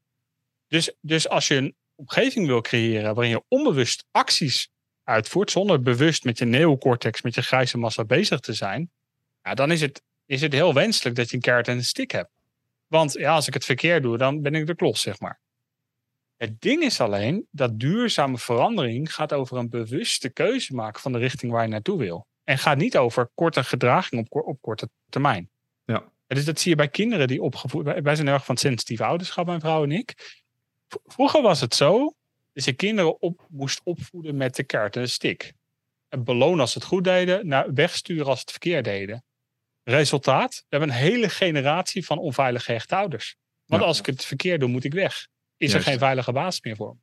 [0.69, 4.69] Dus, dus als je een omgeving wil creëren waarin je onbewust acties
[5.05, 8.91] uitvoert, zonder bewust met je neocortex, met je grijze massa bezig te zijn,
[9.43, 12.11] ja, dan is het, is het heel wenselijk dat je een kaart en een stick
[12.11, 12.31] hebt.
[12.87, 15.41] Want ja, als ik het verkeerd doe, dan ben ik de klos, zeg maar.
[16.37, 21.19] Het ding is alleen dat duurzame verandering gaat over een bewuste keuze maken van de
[21.19, 22.27] richting waar je naartoe wil.
[22.45, 25.51] En gaat niet over korte gedraging op, op korte termijn.
[25.85, 26.13] Ja.
[26.27, 27.85] Dus dat zie je bij kinderen die opgevoed...
[27.85, 30.41] Wij zijn erg van het sensitieve ouderschap, mijn vrouw en ik.
[31.05, 32.15] Vroeger was het zo
[32.53, 35.53] dat je kinderen op, moest opvoeden met de kaart en de stick.
[36.09, 39.25] En belonen als ze het goed deden, naar wegsturen als ze het verkeerd deden.
[39.83, 43.37] Resultaat, we hebben een hele generatie van onveilig gehechte ouders.
[43.67, 45.27] Want als ik het verkeerd doe, moet ik weg.
[45.57, 46.97] Is er geen veilige basis meer voor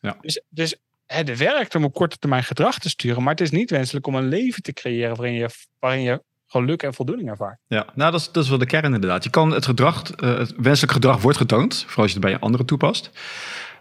[0.00, 0.16] Ja.
[0.20, 3.70] Dus, dus het werkt om op korte termijn gedrag te sturen, maar het is niet
[3.70, 7.58] wenselijk om een leven te creëren waarin je, waarin je geluk en voldoening ervaart.
[7.66, 9.24] Ja, nou dat is, dat is wel de kern inderdaad.
[9.24, 12.38] Je kan het gedrag, uh, het wenselijk gedrag wordt getoond, vooral als je het bij
[12.38, 13.10] anderen toepast.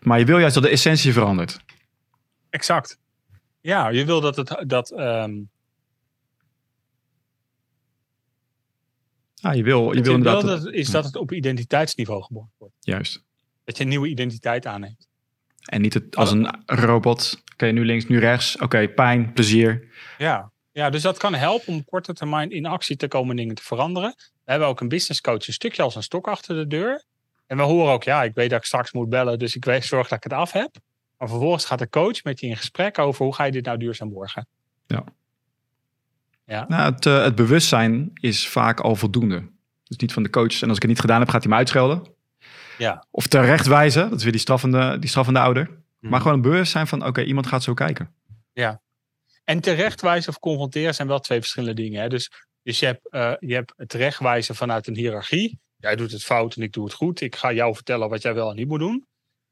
[0.02, 1.60] Maar je wil juist dat de essentie verandert.
[2.50, 3.00] Exact.
[3.62, 4.92] Ja, je wil dat het dat.
[4.92, 5.50] Um...
[9.42, 10.42] Je wil, je wil inderdaad.
[10.42, 12.76] dat, is dat het op identiteitsniveau geboren wordt.
[12.80, 13.24] Juist.
[13.69, 15.08] Dat je een nieuwe identiteit aanneemt.
[15.63, 17.43] En niet het, als een robot.
[17.53, 18.58] Oké, nu links, nu rechts.
[18.58, 19.88] Oké, pijn, plezier.
[20.17, 20.51] Ja.
[20.71, 23.63] ja, dus dat kan helpen om op korte termijn in actie te komen dingen te
[23.63, 24.13] veranderen.
[24.17, 27.03] We hebben ook een business coach een stukje als een stok achter de deur.
[27.47, 29.86] En we horen ook, ja, ik weet dat ik straks moet bellen, dus ik weet,
[29.86, 30.75] zorg dat ik het af heb.
[31.17, 33.77] Maar vervolgens gaat de coach met je in gesprek over hoe ga je dit nou
[33.77, 34.47] duurzaam borgen.
[34.88, 35.03] Ja.
[36.45, 36.65] ja.
[36.67, 39.49] Nou, het, uh, het bewustzijn is vaak al voldoende.
[39.84, 40.62] Dus niet van de coach.
[40.62, 42.17] En als ik het niet gedaan heb, gaat hij me uitschelden.
[42.77, 43.05] Ja.
[43.12, 45.67] Of terechtwijzen, dat is weer die straffende, die straffende ouder.
[45.99, 46.21] Maar mhm.
[46.21, 48.13] gewoon een bewustzijn van, oké, iemand gaat zo kijken.
[48.53, 48.81] Ja.
[49.43, 52.01] En terechtwijzen of confronteren zijn wel twee verschillende dingen.
[52.01, 52.07] Hè?
[52.07, 52.31] Dus,
[52.63, 55.59] dus je, hebt, uh, je hebt het terechtwijzen vanuit een hiërarchie.
[55.77, 57.21] Jij doet het fout en ik doe het goed.
[57.21, 59.07] Ik ga jou vertellen wat jij wel en niet moet doen.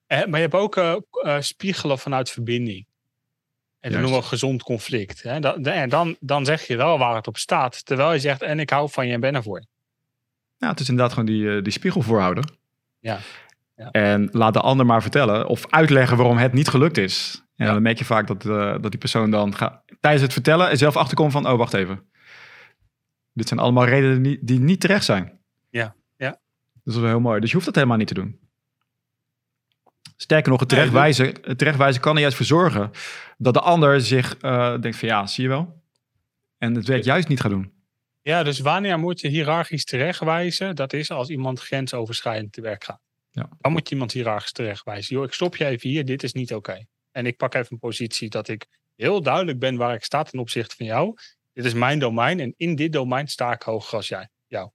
[0.06, 1.00] Eh, maar je hebt ook uh,
[1.40, 2.86] spiegelen vanuit verbinding.
[3.80, 5.24] En dat noemen we gezond conflict.
[5.24, 5.40] Hè?
[5.62, 7.86] en dan, dan zeg je wel waar het op staat.
[7.86, 9.68] Terwijl je zegt, en ik hou van je en ben er voor je.
[10.58, 12.58] Ja, het is inderdaad gewoon die, die spiegel voorhouden.
[13.08, 13.20] Ja.
[13.76, 13.92] ja.
[13.92, 17.44] En laat de ander maar vertellen of uitleggen waarom het niet gelukt is.
[17.56, 17.74] En ja.
[17.74, 20.78] dan merk je vaak dat, uh, dat die persoon dan gaat, tijdens het vertellen en
[20.78, 22.02] zelf achterkomt van, oh wacht even.
[23.34, 25.40] Dit zijn allemaal redenen die, die niet terecht zijn.
[25.70, 26.30] Ja, ja.
[26.84, 27.40] Dat is wel heel mooi.
[27.40, 28.40] Dus je hoeft dat helemaal niet te doen.
[30.16, 32.92] Sterker nog, het terechtwijzen, het terechtwijzen kan er juist voor zorgen
[33.38, 35.82] dat de ander zich uh, denkt van ja, zie je wel.
[36.58, 37.77] En het werk juist niet gaat doen.
[38.28, 40.76] Ja, dus wanneer moet je hiërarchisch terechtwijzen?
[40.76, 43.02] Dat is als iemand grensoverschrijdend te werk gaat.
[43.32, 43.50] Ja.
[43.60, 45.16] Dan moet je iemand hiërarchisch terechtwijzen.
[45.16, 46.86] Joh, ik stop je even hier, dit is niet oké.
[47.12, 50.40] En ik pak even een positie dat ik heel duidelijk ben waar ik sta ten
[50.40, 51.14] opzichte van jou.
[51.54, 54.70] Dit is mijn domein en in dit domein sta ik hoger als jij, jou.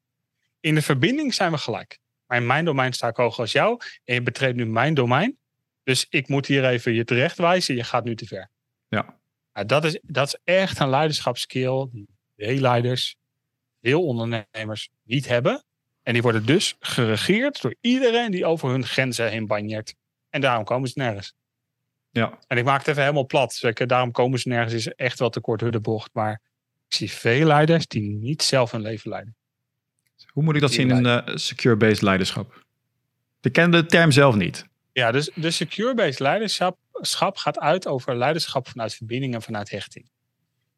[0.60, 1.98] In de verbinding zijn we gelijk.
[2.26, 5.38] Maar in mijn domein sta ik hoger als jou en je betreedt nu mijn domein.
[5.82, 8.50] Dus ik moet hier even je terechtwijzen, je gaat nu te ver.
[8.88, 9.20] Ja.
[9.66, 11.88] Dat, is, dat is echt een leiderschapskill
[12.36, 13.20] die leiders
[13.82, 15.64] veel ondernemers niet hebben.
[16.02, 19.94] En die worden dus geregeerd door iedereen die over hun grenzen heen banjert.
[20.30, 21.34] En daarom komen ze nergens.
[22.10, 22.38] Ja.
[22.46, 23.60] En ik maak het even helemaal plat.
[23.74, 26.10] Daarom komen ze nergens is echt wel te kort bocht.
[26.12, 26.40] Maar
[26.88, 29.36] ik zie veel leiders die niet zelf hun leven leiden.
[30.26, 32.64] Hoe moet ik dat zien in uh, secure-based leiderschap?
[33.40, 34.64] Ik ken de term zelf niet.
[34.92, 36.78] Ja, dus de secure-based leiderschap
[37.36, 40.10] gaat uit over leiderschap vanuit verbinding en vanuit hechting.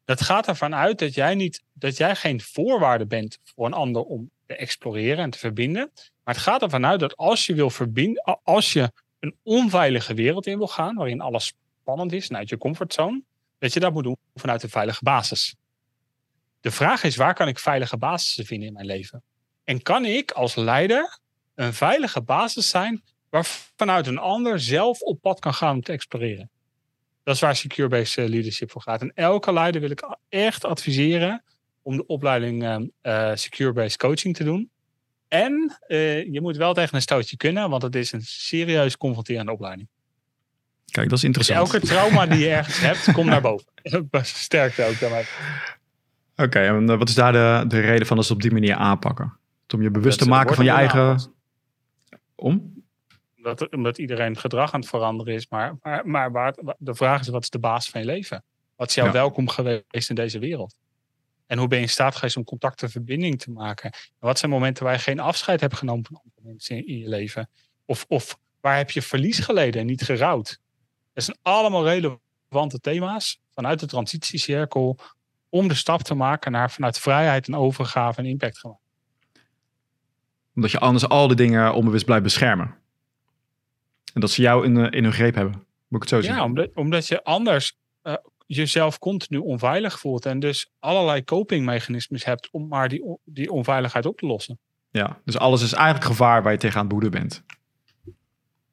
[0.05, 4.01] Dat gaat ervan uit dat jij, niet, dat jij geen voorwaarde bent voor een ander
[4.01, 5.91] om te exploreren en te verbinden.
[6.23, 10.47] Maar het gaat ervan uit dat als je wil verbinden, als je een onveilige wereld
[10.47, 13.23] in wil gaan, waarin alles spannend is en uit je comfortzone,
[13.57, 15.55] dat je dat moet doen vanuit een veilige basis.
[16.61, 19.23] De vraag is, waar kan ik veilige basissen vinden in mijn leven?
[19.63, 21.19] En kan ik als leider
[21.55, 25.91] een veilige basis zijn waar vanuit een ander zelf op pad kan gaan om te
[25.91, 26.49] exploreren?
[27.25, 29.01] Dat is waar secure-based eh, leadership voor gaat.
[29.01, 31.43] En elke leider wil ik echt adviseren
[31.81, 32.63] om de opleiding
[33.01, 34.69] uh, secure-based coaching te doen.
[35.27, 39.51] En uh, je moet wel tegen een stootje kunnen, want het is een serieus confronterende
[39.51, 39.87] opleiding.
[40.85, 41.59] Kijk, dat is interessant.
[41.59, 43.67] Dus elke trauma die je ergens hebt, komt naar boven.
[44.21, 45.25] Sterkte ook dan Oké,
[46.35, 49.37] okay, en wat is daar de, de reden van als ze op die manier aanpakken?
[49.73, 51.33] Om je bewust te maken van je eigen...
[52.35, 52.74] Om?
[53.45, 55.47] Omdat, omdat iedereen gedrag aan het veranderen is.
[55.47, 58.43] Maar, maar, maar waar, de vraag is, wat is de basis van je leven?
[58.75, 60.77] Wat is jouw welkom geweest in deze wereld?
[61.45, 63.91] En hoe ben je in staat geweest om contact en verbinding te maken?
[63.91, 67.09] En wat zijn momenten waar je geen afscheid hebt genomen van andere mensen in je
[67.09, 67.49] leven?
[67.85, 70.59] Of, of waar heb je verlies geleden en niet gerouwd?
[71.13, 74.99] Dat zijn allemaal relevante thema's vanuit de transitiecirkel
[75.49, 78.83] om de stap te maken naar vanuit vrijheid en overgave en impact gemaakt.
[80.55, 82.83] Omdat je anders al die dingen onbewust blijft beschermen.
[84.15, 85.53] En dat ze jou in, in hun greep hebben.
[85.87, 86.41] Moet ik het zo zeggen?
[86.41, 88.13] Ja, omdat, omdat je anders uh,
[88.45, 90.25] jezelf continu onveilig voelt.
[90.25, 94.59] En dus allerlei copingmechanismes hebt om maar die, die onveiligheid op te lossen.
[94.89, 97.43] Ja, dus alles is eigenlijk gevaar waar je tegen aan het boeden bent.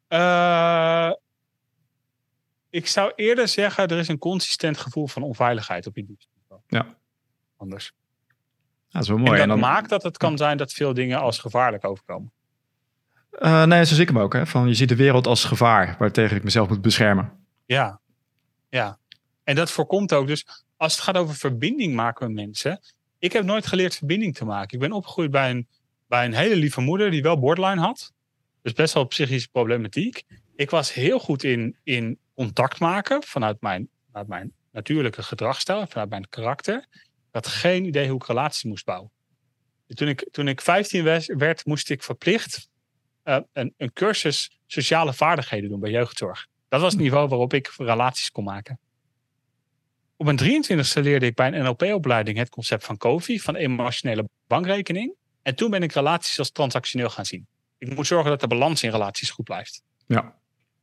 [0.08, 1.12] Uh,
[2.70, 6.62] ik zou eerder zeggen, er is een consistent gevoel van onveiligheid op je niveau.
[6.66, 6.98] Ja.
[7.56, 7.92] Anders.
[8.88, 9.40] dat is wel mooi.
[9.40, 12.32] En dat maakt dat het kan zijn dat veel dingen als gevaarlijk overkomen.
[13.40, 14.32] Uh, nee, zo zie ik hem ook.
[14.32, 14.46] Hè?
[14.46, 17.32] Van, je ziet de wereld als gevaar, waartegen ik mezelf moet beschermen.
[17.66, 18.00] Ja,
[18.68, 18.98] ja.
[19.44, 20.26] En dat voorkomt ook.
[20.26, 22.80] Dus als het gaat over verbinding maken met mensen.
[23.18, 24.74] Ik heb nooit geleerd verbinding te maken.
[24.74, 25.68] Ik ben opgegroeid bij een,
[26.08, 28.12] bij een hele lieve moeder die wel borderline had.
[28.62, 30.22] Dus best wel psychische problematiek.
[30.56, 36.10] Ik was heel goed in, in contact maken vanuit mijn, vanuit mijn natuurlijke gedragsstijl, vanuit
[36.10, 36.86] mijn karakter.
[36.92, 39.10] Ik had geen idee hoe ik relaties moest bouwen.
[39.86, 41.04] Toen ik, toen ik 15
[41.36, 42.68] werd, moest ik verplicht
[43.24, 46.46] uh, een, een cursus sociale vaardigheden doen bij jeugdzorg.
[46.68, 48.78] Dat was het niveau waarop ik relaties kon maken.
[50.16, 55.14] Op mijn 23e leerde ik bij een NLP-opleiding het concept van COFI, van emotionele bankrekening.
[55.42, 57.46] En toen ben ik relaties als transactioneel gaan zien.
[57.78, 59.82] Ik moet zorgen dat de balans in relaties goed blijft.
[60.06, 60.38] Ja.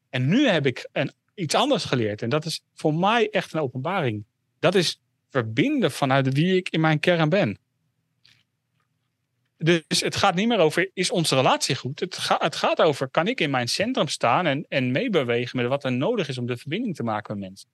[0.10, 2.21] En nu heb ik een, iets anders geleerd.
[2.21, 4.25] En dat is voor mij echt een openbaring.
[4.60, 7.58] Dat is verbinden vanuit wie ik in mijn kern ben.
[9.63, 12.00] Dus het gaat niet meer over, is onze relatie goed?
[12.00, 15.67] Het, gaat, het gaat over, kan ik in mijn centrum staan en, en meebewegen met
[15.67, 17.69] wat er nodig is om de verbinding te maken met mensen?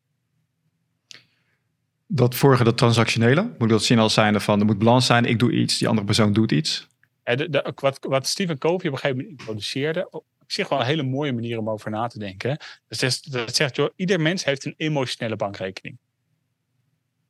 [2.07, 5.25] Dat vorige, dat transactionele, moet ik dat zien als zijnde van, er moet balans zijn,
[5.25, 6.87] ik doe iets, die andere persoon doet iets.
[7.23, 10.85] De, de, wat, wat Stephen Covey op een gegeven moment introduceerde, op zich wel een
[10.85, 12.57] hele mooie manier om over na te denken.
[12.87, 15.97] Dus dat zegt, joh, ieder mens heeft een emotionele bankrekening.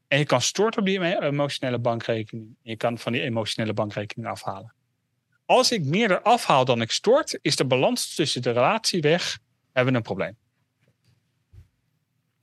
[0.08, 2.56] En je kan storten op die emotionele bankrekening.
[2.62, 4.74] Je kan van die emotionele bankrekening afhalen.
[5.46, 9.40] Als ik meer afhaal dan ik stort, is de balans tussen de relatie weg.
[9.72, 10.38] Hebben we een probleem.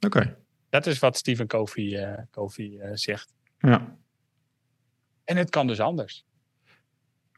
[0.00, 0.36] Oké.
[0.68, 3.34] Dat is wat Stephen Covey, uh, Covey uh, zegt.
[3.58, 3.96] Ja.
[5.24, 6.24] En het kan dus anders.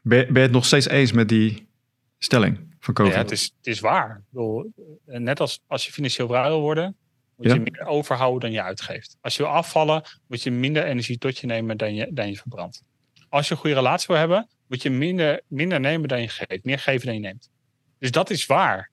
[0.01, 1.67] Ben, ben je het nog steeds eens met die
[2.17, 3.11] stelling van Covey?
[3.13, 4.23] Ja, het is, het is waar.
[4.29, 4.73] Bedoel,
[5.05, 6.97] eh, net als als je financieel vrij wil worden,
[7.35, 9.17] moet je meer overhouden dan je uitgeeft.
[9.21, 12.35] Als je wil afvallen, moet je minder energie tot je nemen dan je, dan je
[12.35, 12.81] verbrandt.
[13.29, 16.63] Als je een goede relatie wil hebben, moet je minder, minder nemen dan je geeft.
[16.63, 17.49] Meer geven dan je neemt.
[17.99, 18.91] Dus dat is waar.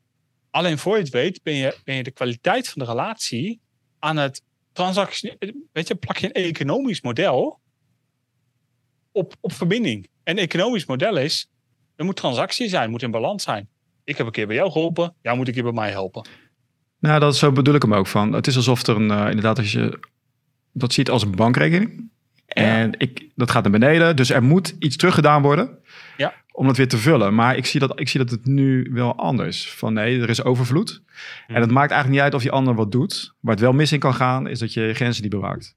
[0.51, 3.61] Alleen voor je het weet, ben je, ben je de kwaliteit van de relatie
[3.99, 5.37] aan het transactie.
[5.73, 7.61] Weet je, plak je een economisch model
[9.13, 10.09] op, op verbinding.
[10.23, 11.51] En een economisch model is,
[11.97, 13.69] er moet transactie zijn, moet in balans zijn.
[14.05, 16.29] Ik heb een keer bij jou geholpen, jij moet een keer bij mij helpen.
[17.03, 18.33] Nou, dat zo bedoel ik hem ook van.
[18.33, 19.99] Het is alsof er een, uh, inderdaad, als je
[20.73, 22.11] dat ziet als een bankrekening.
[22.47, 25.79] En ik, dat gaat naar beneden, dus er moet iets teruggedaan worden
[26.17, 26.35] ja.
[26.53, 27.35] om dat weer te vullen.
[27.35, 29.71] Maar ik zie, dat, ik zie dat het nu wel anders.
[29.71, 31.03] Van nee, er is overvloed.
[31.47, 33.35] En het maakt eigenlijk niet uit of die ander wat doet.
[33.41, 35.77] Waar het wel mis in kan gaan, is dat je je grenzen niet bewaakt.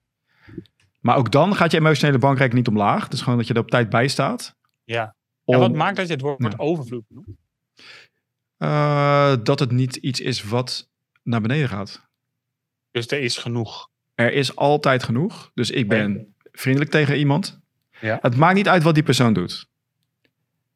[1.00, 3.08] Maar ook dan gaat je emotionele bankrekening niet omlaag.
[3.08, 4.56] Dus gewoon dat je er op tijd bij staat.
[4.84, 5.16] Ja.
[5.46, 7.28] En wat maakt dat je het woord overvloed noemt?
[8.58, 10.94] Uh, dat het niet iets is wat
[11.26, 12.08] naar beneden gaat.
[12.92, 13.90] Dus er is genoeg.
[14.16, 15.52] Er is altijd genoeg.
[15.54, 17.60] Dus ik ben vriendelijk tegen iemand.
[18.00, 18.18] Ja.
[18.22, 19.68] Het maakt niet uit wat die persoon doet.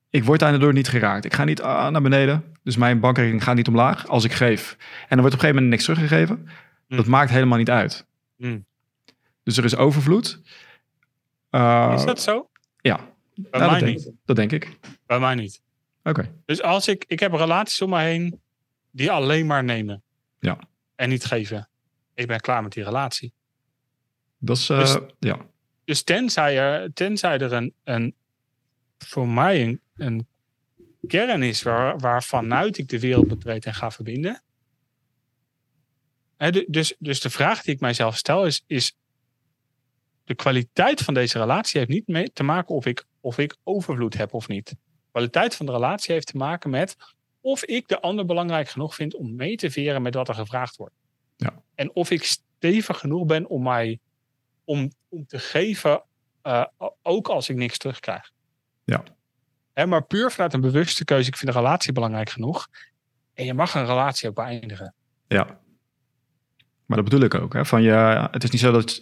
[0.09, 1.25] Ik word daardoor niet geraakt.
[1.25, 2.55] Ik ga niet ah, naar beneden.
[2.63, 4.77] Dus mijn bankrekening gaat niet omlaag als ik geef.
[4.79, 6.49] En er wordt op een gegeven moment niks teruggegeven.
[6.88, 6.97] Mm.
[6.97, 8.05] Dat maakt helemaal niet uit.
[8.35, 8.65] Mm.
[9.43, 10.41] Dus er is overvloed.
[11.51, 12.49] Uh, is dat zo?
[12.81, 12.99] Ja.
[13.35, 14.03] Bij nou, mij dat niet.
[14.03, 14.77] Denk, dat denk ik.
[15.05, 15.62] Bij mij niet.
[16.03, 16.19] Oké.
[16.19, 16.31] Okay.
[16.45, 18.39] Dus als ik, ik heb relaties om me heen
[18.91, 20.03] die alleen maar nemen.
[20.39, 20.60] Ja.
[20.95, 21.69] En niet geven.
[22.13, 23.34] Ik ben klaar met die relatie.
[24.38, 25.45] Dat is, uh, dus, ja.
[25.84, 28.15] Dus tenzij er, tenzij er een, een
[28.97, 30.28] voor mij een, een
[31.08, 34.41] kern is waar, waarvanuit ik de wereld betreed en ga verbinden.
[36.38, 38.97] He, dus, dus de vraag die ik mijzelf stel is, is
[40.23, 44.13] de kwaliteit van deze relatie heeft niet mee te maken of ik, of ik overvloed
[44.13, 44.69] heb of niet.
[44.69, 44.78] De
[45.12, 46.95] kwaliteit van de relatie heeft te maken met
[47.41, 50.75] of ik de ander belangrijk genoeg vind om mee te veren met wat er gevraagd
[50.75, 50.95] wordt.
[51.36, 51.62] Ja.
[51.75, 53.99] En of ik stevig genoeg ben om mij
[54.63, 56.04] om, om te geven,
[56.43, 56.65] uh,
[57.02, 58.32] ook als ik niks terugkrijg.
[58.84, 59.04] Ja.
[59.73, 61.28] Hè, maar puur vanuit een bewuste keuze.
[61.28, 62.67] Ik vind een relatie belangrijk genoeg.
[63.34, 64.93] En je mag een relatie ook beëindigen.
[65.28, 65.45] Ja.
[66.86, 67.54] Maar dat bedoel ik ook.
[67.54, 67.65] Hè?
[67.65, 69.02] Van je, het is niet zo dat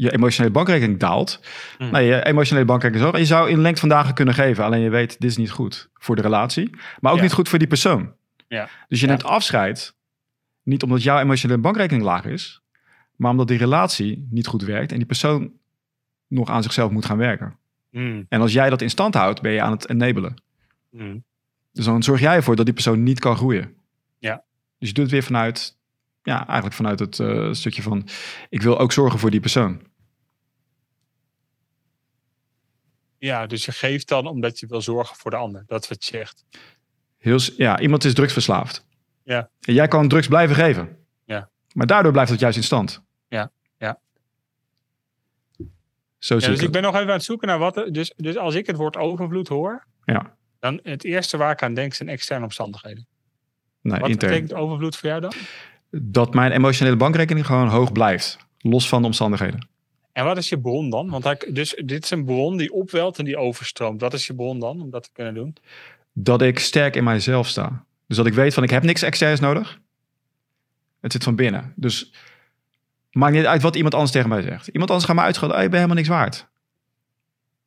[0.00, 1.40] je emotionele bankrekening daalt.
[1.78, 1.90] Mm.
[1.90, 3.18] Nee, je emotionele bankrekening zo.
[3.18, 4.64] Je zou in lengte van dagen kunnen geven.
[4.64, 6.70] Alleen je weet, dit is niet goed voor de relatie.
[7.00, 8.12] Maar ook niet goed voor die persoon.
[8.48, 8.68] Ja.
[8.88, 9.94] Dus je neemt afscheid.
[10.62, 12.62] Niet omdat jouw emotionele bankrekening laag is.
[13.16, 14.92] Maar omdat die relatie niet goed werkt.
[14.92, 15.52] En die persoon
[16.28, 17.56] nog aan zichzelf moet gaan werken.
[17.90, 18.26] Mm.
[18.28, 20.42] En als jij dat in stand houdt, ben je aan het enabelen.
[20.90, 21.24] Mm.
[21.72, 23.74] Dus dan zorg jij ervoor dat die persoon niet kan groeien.
[24.18, 24.42] Ja.
[24.78, 25.78] Dus je doet het weer vanuit,
[26.22, 28.08] ja, eigenlijk vanuit het uh, stukje van,
[28.48, 29.88] ik wil ook zorgen voor die persoon.
[33.20, 35.64] Ja, dus je geeft dan omdat je wil zorgen voor de ander.
[35.66, 36.44] Dat is wat je zegt.
[37.18, 38.86] Heel, ja, iemand is drugsverslaafd.
[39.24, 39.50] Ja.
[39.60, 40.96] En jij kan drugs blijven geven.
[41.24, 41.50] Ja.
[41.72, 43.02] Maar daardoor blijft het juist in stand.
[43.28, 44.00] Ja, ja.
[46.18, 47.74] Zo ja, dus ik ben nog even aan het zoeken naar wat.
[47.74, 50.36] Dus, dus als ik het woord overvloed hoor, ja.
[50.58, 53.06] dan het eerste waar ik aan denk zijn externe omstandigheden.
[53.82, 54.32] Nee, wat intern.
[54.32, 55.32] betekent overvloed voor jou dan?
[55.90, 59.68] Dat mijn emotionele bankrekening gewoon hoog blijft, los van de omstandigheden.
[60.12, 61.10] En wat is je bron dan?
[61.10, 64.00] Want hij, dus dit is een bron die opwelt en die overstroomt.
[64.00, 65.56] Wat is je bron dan om dat te kunnen doen?
[66.12, 67.84] Dat ik sterk in mijzelf sta.
[68.06, 69.80] Dus dat ik weet van ik heb niks externs nodig.
[71.00, 71.72] Het zit van binnen.
[71.76, 72.12] Dus
[73.10, 74.66] maakt niet uit wat iemand anders tegen mij zegt.
[74.66, 75.56] Iemand anders gaat mij uitschelden.
[75.56, 76.48] Oh, je bent helemaal niks waard.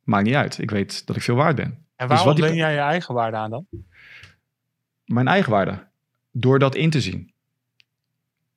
[0.03, 0.59] Maakt niet uit.
[0.59, 1.85] Ik weet dat ik veel waard ben.
[1.95, 3.67] En dus waarom dus leen jij je eigen waarde aan dan?
[5.05, 5.87] Mijn eigen waarde?
[6.31, 7.33] Door dat in te zien.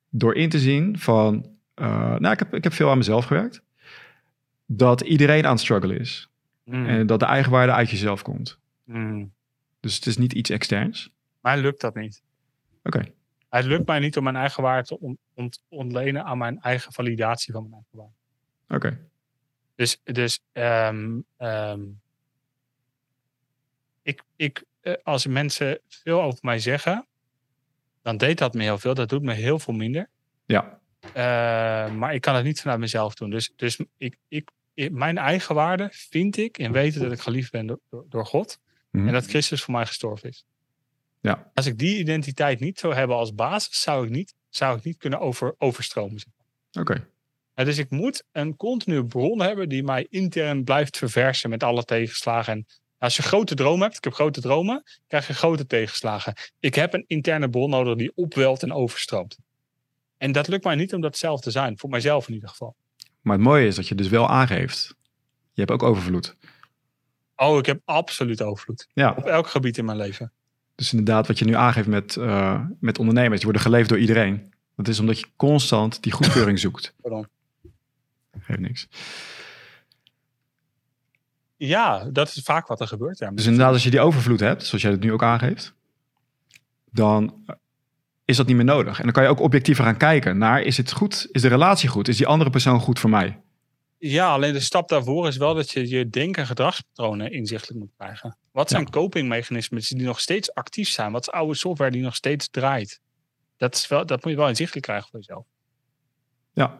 [0.09, 1.55] Door in te zien van...
[1.75, 3.61] Uh, nou, ik heb, ik heb veel aan mezelf gewerkt
[4.67, 6.29] dat iedereen aan het struggelen is.
[6.63, 6.85] Mm.
[6.85, 8.59] En dat de eigenwaarde uit jezelf komt.
[8.83, 9.33] Mm.
[9.79, 11.09] Dus het is niet iets externs.
[11.41, 12.21] Maar lukt dat niet.
[12.83, 13.03] Oké.
[13.49, 17.53] Het lukt mij niet om mijn eigen waarde te ont ontlenen aan mijn eigen validatie
[17.53, 18.15] van mijn eigen waarde.
[18.67, 18.99] Oké.
[19.75, 22.01] Dus, dus um, um,
[24.01, 27.07] ik, ik, eh, als mensen veel over mij zeggen,
[28.01, 28.93] dan deed dat me heel veel.
[28.93, 30.09] Dat doet me heel veel minder.
[30.45, 30.79] Ja.
[31.07, 31.13] Uh,
[31.95, 33.29] maar ik kan het niet vanuit mezelf doen.
[33.29, 34.49] Dus, dus ik, ik
[34.91, 38.59] mijn eigen waarde vind ik in weten dat ik geliefd ben door, door, God.
[38.91, 39.07] Mhm.
[39.07, 40.45] En dat Christus voor mij gestorven is.
[41.21, 41.51] Ja.
[41.53, 44.97] Als ik die identiteit niet zou hebben als basis, zou ik niet, zou ik niet
[44.97, 46.21] kunnen over, overstromen.
[46.79, 47.07] Oké.
[47.53, 52.53] dus ik moet een continue bron hebben die mij intern blijft verversen met alle tegenslagen.
[52.53, 52.65] En
[52.97, 56.33] als je grote dromen hebt, ik heb grote dromen, krijg je grote tegenslagen.
[56.59, 59.37] Ik heb een interne bron nodig die opwelt en overstroomt.
[60.17, 62.75] En dat lukt mij niet om dat zelf te zijn, voor mijzelf in ieder geval.
[63.27, 64.95] Maar het mooie is dat je dus wel aangeeft.
[65.53, 66.35] Je hebt ook overvloed.
[67.35, 68.87] Oh, ik heb absoluut overvloed.
[68.93, 69.13] Ja.
[69.17, 70.31] Op elk gebied in mijn leven.
[70.75, 74.53] Dus inderdaad, wat je nu aangeeft met, uh, met ondernemers, die worden geleefd door iedereen.
[74.75, 76.93] Dat is omdat je constant die goedkeuring zoekt.
[77.01, 77.27] Pardon.
[78.39, 78.87] Geeft niks.
[81.57, 83.17] Ja, dat is vaak wat er gebeurt.
[83.17, 83.31] Ja.
[83.31, 85.73] Dus inderdaad, als je die overvloed hebt, zoals jij het nu ook aangeeft,
[86.91, 87.45] dan
[88.27, 88.97] is dat niet meer nodig.
[88.97, 91.27] En dan kan je ook objectiever gaan kijken naar, is het goed?
[91.31, 92.07] Is de relatie goed?
[92.07, 93.41] Is die andere persoon goed voor mij?
[93.97, 97.91] Ja, alleen de stap daarvoor is wel dat je je denk- en gedragspatronen inzichtelijk moet
[97.97, 98.37] krijgen.
[98.51, 98.89] Wat zijn ja.
[98.89, 101.11] copingmechanismen die nog steeds actief zijn?
[101.11, 103.01] Wat is oude software die nog steeds draait?
[103.57, 105.45] Dat, is wel, dat moet je wel inzichtelijk krijgen voor jezelf.
[106.53, 106.79] Ja.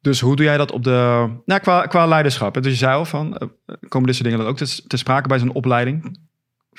[0.00, 1.30] Dus hoe doe jij dat op de...
[1.44, 2.54] Nou, qua, qua leiderschap.
[2.54, 5.28] Dus je zei al van, uh, komen dit soort dingen dan ook te, te sprake
[5.28, 6.18] bij zo'n opleiding?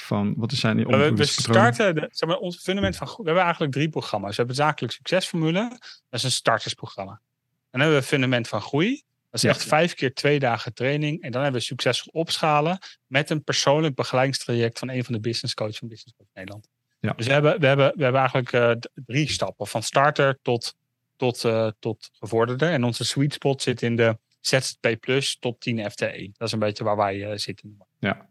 [0.02, 3.44] Van wat zijn die we, we starten, de, zeg maar, ons fundament van we hebben
[3.44, 4.30] eigenlijk drie programma's.
[4.30, 7.12] We hebben zakelijk succesformule, dat is een startersprogramma.
[7.12, 9.04] En dan hebben we fundament van groei.
[9.30, 11.22] Dat is echt vijf keer twee dagen training.
[11.22, 15.54] En dan hebben we succesvol opschalen met een persoonlijk begeleidingstraject van een van de business
[15.54, 16.68] coaches van Business Coach Nederland.
[17.00, 17.14] Ja.
[17.14, 18.72] Dus we hebben, we hebben, we hebben eigenlijk uh,
[19.06, 20.76] drie stappen, van starter tot,
[21.16, 22.66] tot, uh, tot gevorderde.
[22.66, 26.30] En onze sweet spot zit in de ZZP Plus tot 10 FTE.
[26.38, 27.78] Dat is een beetje waar wij uh, zitten.
[28.00, 28.29] Ja.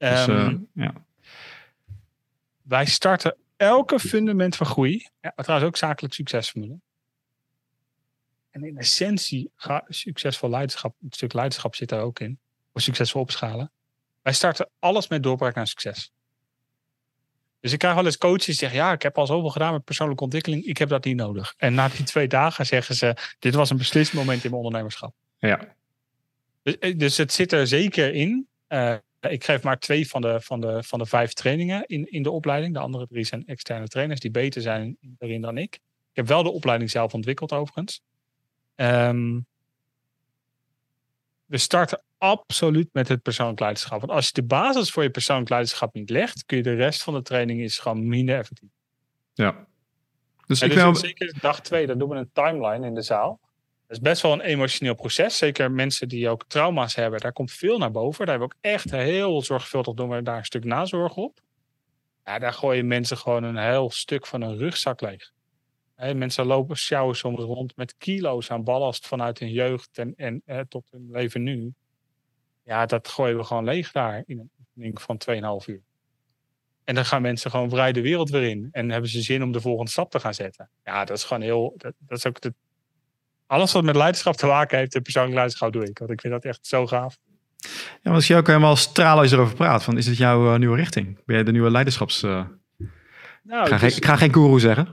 [0.00, 0.92] Dus, um, ja.
[2.62, 5.08] Wij starten elke fundament van groei.
[5.20, 6.78] Ja, trouwens ook zakelijk succesformule.
[8.50, 12.38] En in essentie, ga, succesvol leiderschap, een stuk leiderschap zit daar ook in.
[12.72, 13.72] Voor succesvol opschalen.
[14.22, 16.12] Wij starten alles met doorbraak naar succes.
[17.60, 19.84] Dus ik krijg wel eens coaches die zeggen: Ja, ik heb al zoveel gedaan met
[19.84, 21.54] persoonlijke ontwikkeling, ik heb dat niet nodig.
[21.56, 25.14] En na die twee dagen zeggen ze: Dit was een beslissend moment in mijn ondernemerschap.
[25.38, 25.74] Ja.
[26.62, 28.48] Dus, dus het zit er zeker in.
[28.68, 32.22] Uh, ik geef maar twee van de, van de, van de vijf trainingen in, in
[32.22, 32.74] de opleiding.
[32.74, 35.74] De andere drie zijn externe trainers die beter zijn daarin dan ik.
[36.10, 38.02] Ik heb wel de opleiding zelf ontwikkeld overigens.
[38.76, 39.46] Um,
[41.46, 44.00] we starten absoluut met het persoonlijk leiderschap.
[44.00, 47.02] Want als je de basis voor je persoonlijk leiderschap niet legt, kun je de rest
[47.02, 48.70] van de training is gewoon minder effectief.
[49.34, 49.66] Ja.
[50.46, 53.40] Dus, ik dus zeker dag twee, dan doen we een timeline in de zaal.
[53.90, 55.36] Dat is best wel een emotioneel proces.
[55.36, 58.26] Zeker mensen die ook trauma's hebben, daar komt veel naar boven.
[58.26, 61.40] Daar hebben we ook echt heel zorgvuldig doen we daar een stuk nazorg op.
[62.24, 65.32] Ja, daar gooien mensen gewoon een heel stuk van hun rugzak leeg.
[65.96, 70.90] mensen lopen, sjouwen soms rond met kilo's aan ballast vanuit hun jeugd en, en tot
[70.90, 71.72] hun leven nu.
[72.62, 75.20] Ja, dat gooien we gewoon leeg daar in een oefening van
[75.62, 75.82] 2,5 uur.
[76.84, 78.68] En dan gaan mensen gewoon vrij de wereld weer in.
[78.72, 80.70] En hebben ze zin om de volgende stap te gaan zetten.
[80.84, 81.74] Ja, dat is gewoon heel.
[81.76, 82.54] Dat, dat is ook de,
[83.50, 85.98] alles wat met leiderschap te maken heeft, de persoonlijk leiderschap doe ik.
[85.98, 87.18] Want ik vind dat echt zo gaaf.
[88.02, 89.84] Ja, als je ook helemaal stralen als je erover praat.
[89.84, 91.24] Van, is het jouw uh, nieuwe richting?
[91.24, 92.22] Ben jij de nieuwe leiderschaps...
[92.22, 92.44] Uh...
[93.42, 94.90] Nou, ik, ga geen, ik ga geen guru zeggen.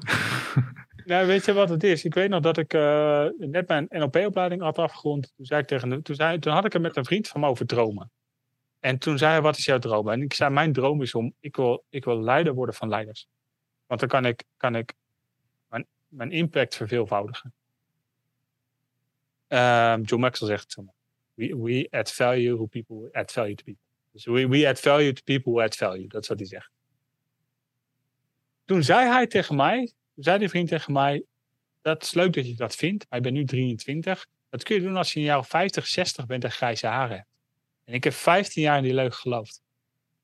[1.05, 2.05] nou, weet je wat het is?
[2.05, 5.33] Ik weet nog dat ik uh, net mijn NLP-opleiding had afgerond.
[5.35, 7.41] Toen, zei ik tegen de, toen, zei, toen had ik het met een vriend van
[7.41, 8.11] me over dromen.
[8.79, 10.09] En toen zei hij, wat is jouw droom?
[10.09, 13.27] En ik zei, mijn droom is om, ik wil, ik wil leider worden van leiders.
[13.85, 14.93] Want dan kan ik, kan ik
[15.69, 17.53] mijn, mijn impact verveelvoudigen.
[19.49, 20.75] Um, John Maxwell zegt
[21.33, 23.83] we, we add value who people add value to people.
[24.11, 26.07] Dus we, we add value to people who add value.
[26.07, 26.69] Dat is wat hij zegt.
[28.65, 31.23] Toen zei hij tegen mij, zei die vriend tegen mij,
[31.81, 34.27] dat is leuk dat je dat vindt, maar ik ben nu 23.
[34.49, 37.15] Dat kun je doen als je een jaar of 50, 60 bent en grijze haren
[37.15, 37.29] hebt.
[37.83, 39.61] En ik heb 15 jaar in die leugen geloofd.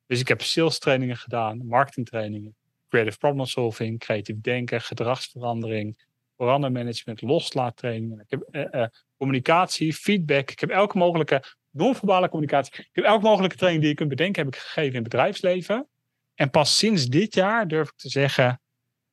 [0.07, 2.55] Dus ik heb sales trainingen gedaan, marketing trainingen,
[2.89, 6.05] creative problem solving, creatief denken, gedragsverandering,
[6.43, 8.19] verandermanagement, loslaattrainingen.
[8.19, 10.51] Ik heb eh, eh, communicatie, feedback.
[10.51, 12.73] Ik heb elke mogelijke non-verbale communicatie.
[12.79, 15.87] Ik heb elke mogelijke training die je kunt bedenken, heb ik gegeven in het bedrijfsleven.
[16.35, 18.61] En pas sinds dit jaar durf ik te zeggen,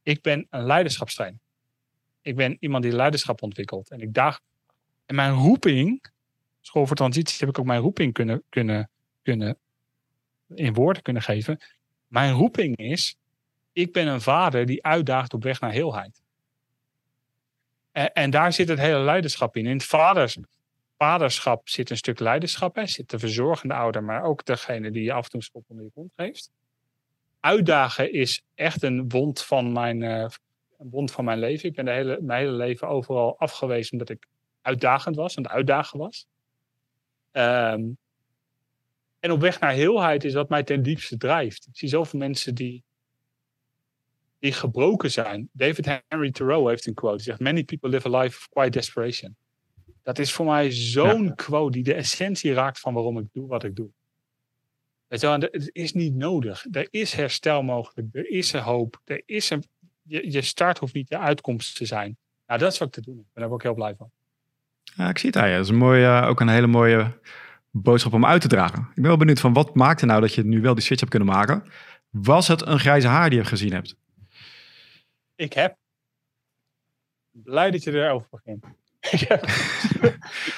[0.02, 1.40] ik ben een leiderschapstrainer.
[2.22, 3.90] Ik ben iemand die leiderschap ontwikkelt.
[3.90, 4.42] En ik dacht,
[5.06, 6.10] en mijn roeping,
[6.60, 8.90] school voor transitie, heb ik ook mijn roeping kunnen, kunnen,
[9.22, 9.58] kunnen
[10.54, 11.60] in woorden kunnen geven.
[12.06, 13.16] Mijn roeping is,
[13.72, 16.19] ik ben een vader die uitdaagt op weg naar heelheid.
[17.92, 19.66] En, daar zit het hele leiderschap in.
[19.66, 20.36] In het vaders,
[20.96, 22.74] vaderschap zit een stuk leiderschap.
[22.74, 22.86] Hè.
[22.86, 26.12] Zit de verzorgende ouder, maar ook degene die je af en toe onder je kont
[26.16, 26.50] geeft.
[27.40, 30.28] Uitdagen is echt een wond van mijn, uh,
[30.78, 31.68] een wond van mijn leven.
[31.68, 34.26] Ik ben de hele, mijn hele leven overal afgewezen omdat ik
[34.62, 36.26] uitdagend was en het uitdagen was.
[37.30, 37.82] Ehm,
[39.20, 41.66] en op weg naar heelheid is wat mij ten diepste drijft.
[41.66, 42.84] Ik zie zoveel mensen die
[44.40, 45.48] die gebroken zijn.
[45.52, 47.16] David Henry Thoreau heeft een quote.
[47.16, 49.36] Die zegt, many people live a life of quiet desperation.
[50.02, 53.64] Dat is voor mij zo'n quote die de essentie raakt van waarom ik doe wat
[53.64, 53.90] ik doe.
[55.06, 56.66] Weet je wel, het is niet nodig.
[56.70, 58.08] Er is herstel mogelijk.
[58.12, 59.00] Er is een hoop.
[59.04, 59.64] Er is een,
[60.02, 62.16] je, je start hoeft niet je uitkomst te zijn.
[62.46, 63.16] Nou, dat is wat ik te doen.
[63.16, 64.10] En daar ben ik ook heel blij van.
[64.82, 65.50] Ja, ik zie het.
[65.50, 67.18] Dat is een mooie, ook een hele mooie
[67.70, 68.78] boodschap om uit te dragen.
[68.88, 71.12] Ik ben wel benieuwd van wat maakte nou dat je nu wel die switch hebt
[71.12, 71.64] kunnen maken?
[72.10, 73.96] Was het een grijze haar die je gezien hebt?
[75.40, 75.76] Ik heb.
[77.30, 78.64] Blij dat je erover begint.
[79.10, 79.44] ik heb,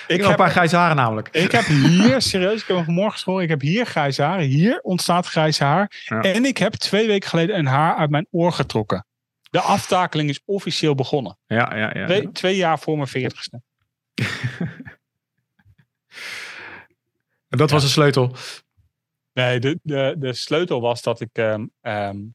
[0.07, 1.29] ik heb een paar grijze haren namelijk.
[1.29, 3.43] Ik heb hier, serieus, ik heb vanmorgen gesproken.
[3.43, 4.45] Ik heb hier grijze haren.
[4.45, 6.05] Hier ontstaat grijze haar.
[6.21, 9.07] En ik heb twee weken geleden een haar uit mijn oor getrokken.
[9.51, 11.39] De aftakeling is officieel begonnen.
[11.47, 12.07] Ja, ja, ja.
[12.07, 13.63] Twee, twee jaar voor mijn veertigste.
[17.49, 18.37] en dat was de sleutel?
[19.33, 22.35] Nee, de, de, de sleutel was dat ik um,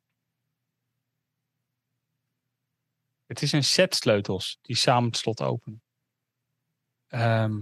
[3.27, 5.81] Het is een set sleutels die samen het slot openen.
[7.07, 7.59] Ehm,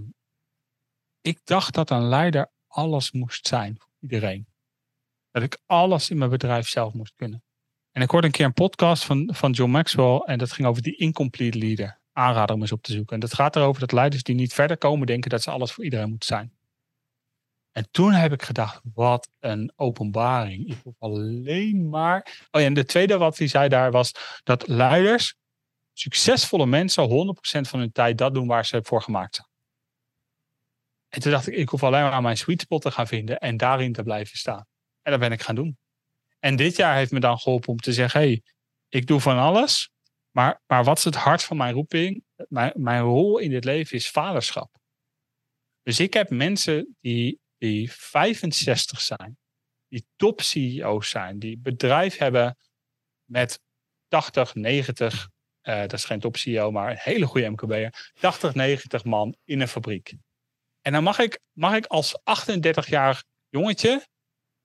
[1.20, 4.46] ik dacht dat een leider alles moest zijn voor iedereen.
[5.30, 7.44] Dat ik alles in mijn bedrijf zelf moest kunnen.
[7.90, 10.82] En ik hoorde een keer een podcast van, van John Maxwell en dat ging over
[10.82, 12.00] die incomplete leader.
[12.12, 13.14] Aanrader om eens op te zoeken.
[13.14, 15.84] En dat gaat erover dat leiders die niet verder komen denken dat ze alles voor
[15.84, 16.56] iedereen moeten zijn.
[17.72, 20.70] En toen heb ik gedacht, wat een openbaring.
[20.70, 22.46] Ik hoef alleen maar.
[22.50, 24.12] Oh ja, en de tweede wat hij zei daar was
[24.44, 25.34] dat leiders
[25.98, 29.48] succesvolle mensen 100% van hun tijd dat doen waar ze voor gemaakt zijn.
[31.08, 33.56] En toen dacht ik, ik hoef alleen maar mijn sweet spot te gaan vinden en
[33.56, 34.66] daarin te blijven staan.
[35.02, 35.78] En dat ben ik gaan doen.
[36.38, 38.42] En dit jaar heeft me dan geholpen om te zeggen, hey,
[38.88, 39.90] ik doe van alles,
[40.30, 42.24] maar, maar wat is het hart van mijn roeping?
[42.48, 44.76] Mijn, mijn rol in dit leven is vaderschap.
[45.82, 49.38] Dus ik heb mensen die, die 65 zijn,
[49.88, 52.58] die top CEO's zijn, die bedrijf hebben
[53.24, 53.60] met
[54.08, 55.28] 80, 90
[55.68, 58.10] uh, dat is geen top CEO, maar een hele goede MKB'er.
[58.20, 60.14] 80, 90 man in een fabriek.
[60.80, 64.06] En dan mag ik, mag ik als 38-jarig jongetje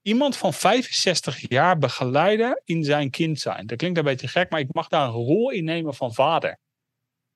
[0.02, 3.68] iemand van 65 jaar begeleiden in zijn kind zijn.
[3.68, 6.58] Dat klinkt een beetje gek, maar ik mag daar een rol in nemen van vader.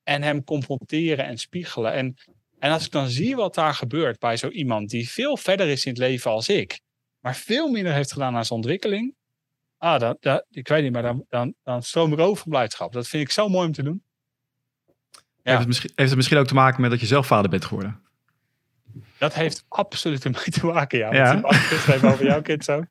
[0.02, 1.92] En hem confronteren en spiegelen.
[1.92, 2.14] En,
[2.58, 5.84] en als ik dan zie wat daar gebeurt bij zo iemand die veel verder is
[5.84, 6.80] in het leven als ik,
[7.20, 9.14] maar veel minder heeft gedaan aan zijn ontwikkeling,
[9.78, 12.92] Ah, dat, dat, ik weet niet, maar dan, dan, dan stroom ik over blijdschap.
[12.92, 14.02] Dat vind ik zo mooi om te doen.
[15.42, 17.64] Heeft, het misschien, heeft het misschien ook te maken met dat je zelf vader bent
[17.64, 18.00] geworden?
[19.18, 21.14] Dat heeft absoluut ermee te maken, ja.
[21.14, 21.40] ja.
[21.40, 22.84] Want over jouw kind zo.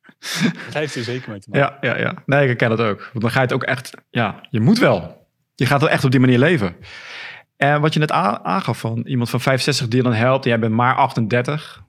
[0.65, 1.77] Dat heeft er zeker mee te maken.
[1.81, 2.23] Ja, ja, ja.
[2.25, 2.99] Nee, ik ken dat ook.
[2.99, 3.91] Want dan ga je het ook echt...
[4.09, 5.27] Ja, je moet wel.
[5.55, 6.75] Je gaat wel echt op die manier leven.
[7.57, 10.43] En wat je net aangaf van iemand van 65 die je dan helpt...
[10.43, 11.83] en jij bent maar 38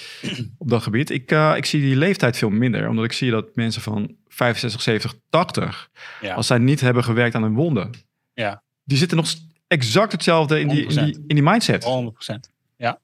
[0.58, 1.10] op dat gebied.
[1.10, 2.88] Ik, uh, ik zie die leeftijd veel minder.
[2.88, 5.90] Omdat ik zie dat mensen van 65, 70, 80...
[6.34, 7.90] als zij niet hebben gewerkt aan hun wonden...
[8.34, 8.62] Ja.
[8.84, 9.34] die zitten nog
[9.66, 11.84] exact hetzelfde in die, in die, in die mindset.
[11.84, 12.52] 100%.
[12.76, 13.00] Ja.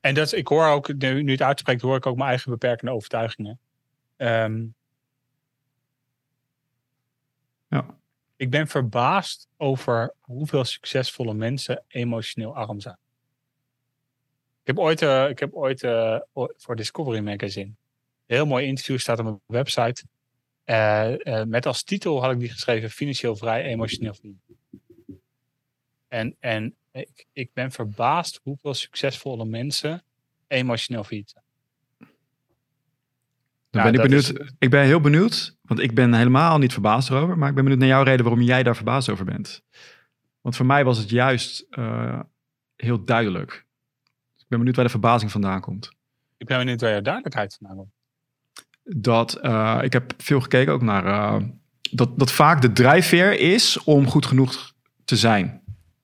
[0.00, 2.92] En dat, ik hoor ook, nu, nu het uitspreekt, hoor ik ook mijn eigen beperkende
[2.92, 3.58] overtuigingen.
[4.16, 4.74] Um,
[7.68, 7.86] ja.
[8.36, 12.98] Ik ben verbaasd over hoeveel succesvolle mensen emotioneel arm zijn.
[14.60, 17.72] Ik heb ooit, uh, ik heb ooit uh, voor Discovery Magazine
[18.32, 20.04] een heel mooi interview staat op mijn website.
[20.72, 24.34] Uh, met als titel had ik die geschreven: Financieel vrij, emotioneel vrij.
[26.08, 30.02] En, en ik, ik ben verbaasd hoeveel succesvolle mensen
[30.46, 31.44] emotioneel failliet zijn.
[33.70, 37.38] Dan ben ik, benieuwd, ik ben heel benieuwd, want ik ben helemaal niet verbaasd erover,
[37.38, 39.62] maar ik ben benieuwd naar jouw reden waarom jij daar verbaasd over bent.
[40.40, 42.20] Want voor mij was het juist uh,
[42.76, 43.66] heel duidelijk.
[44.36, 45.92] ik ben benieuwd waar de verbazing vandaan komt.
[46.36, 48.01] Ik ben benieuwd waar jouw duidelijkheid vandaan komt.
[48.84, 51.36] Dat, uh, ik heb veel gekeken ook naar, uh,
[51.90, 54.72] dat, dat vaak de drijfveer is om goed genoeg
[55.04, 55.62] te zijn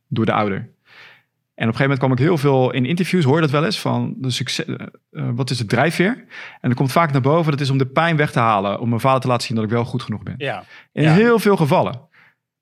[0.09, 0.59] door de ouder.
[0.59, 3.64] En op een gegeven moment kwam ik heel veel in interviews, hoor je dat wel
[3.64, 6.16] eens, van de succes, uh, wat is het drijfveer?
[6.53, 8.89] En dan komt vaak naar boven, dat is om de pijn weg te halen, om
[8.89, 10.35] mijn vader te laten zien dat ik wel goed genoeg ben.
[10.37, 10.64] Ja.
[10.93, 12.09] In heel veel gevallen.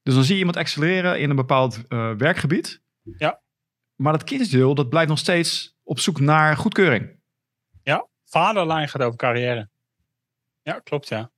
[0.03, 1.81] Dus dan zie je iemand accelereren in een bepaald
[2.19, 2.83] werkgebied.
[3.03, 3.41] Ja.
[3.95, 7.11] Maar dat kindsdeel, dat blijft nog steeds op zoek naar goedkeuring.
[7.83, 9.69] Ja, vaderlijn gaat over carrière.
[10.67, 11.31] Ja, klopt ja.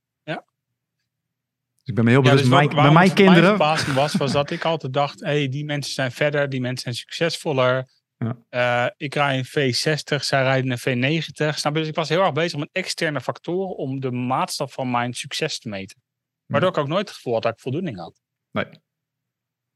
[1.89, 3.57] Ik ben me heel bewust, ja, dus bij mijn kinderen...
[3.57, 6.95] Mijn was, was dat ik altijd dacht, hey, die mensen zijn verder, die mensen zijn
[6.95, 7.89] succesvoller.
[8.17, 8.85] Ja.
[8.85, 11.55] Uh, ik rijd een V60, zij rijden een V90.
[11.55, 11.79] Snap je?
[11.79, 15.59] Dus ik was heel erg bezig met externe factoren om de maatstaf van mijn succes
[15.59, 16.01] te meten.
[16.45, 18.21] Waardoor ik ook nooit het gevoel had dat ik voldoening had.
[18.51, 18.65] Nee.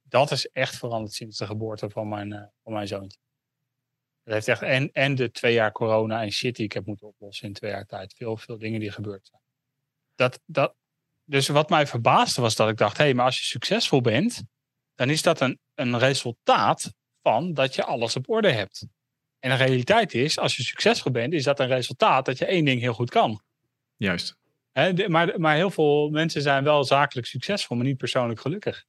[0.01, 3.19] Dat is echt veranderd sinds de geboorte van mijn, uh, van mijn zoontje.
[4.23, 7.07] Dat heeft echt, en, en de twee jaar corona en shit die ik heb moeten
[7.07, 8.13] oplossen in twee jaar tijd.
[8.13, 9.42] Veel, veel dingen die gebeurd zijn.
[10.15, 10.75] Dat, dat,
[11.23, 14.43] dus wat mij verbaasde was dat ik dacht, hé, hey, maar als je succesvol bent,
[14.95, 18.87] dan is dat een, een resultaat van dat je alles op orde hebt.
[19.39, 22.65] En de realiteit is, als je succesvol bent, is dat een resultaat dat je één
[22.65, 23.41] ding heel goed kan.
[23.95, 24.37] Juist.
[25.07, 28.85] maar, maar heel veel mensen zijn wel zakelijk succesvol, maar niet persoonlijk gelukkig.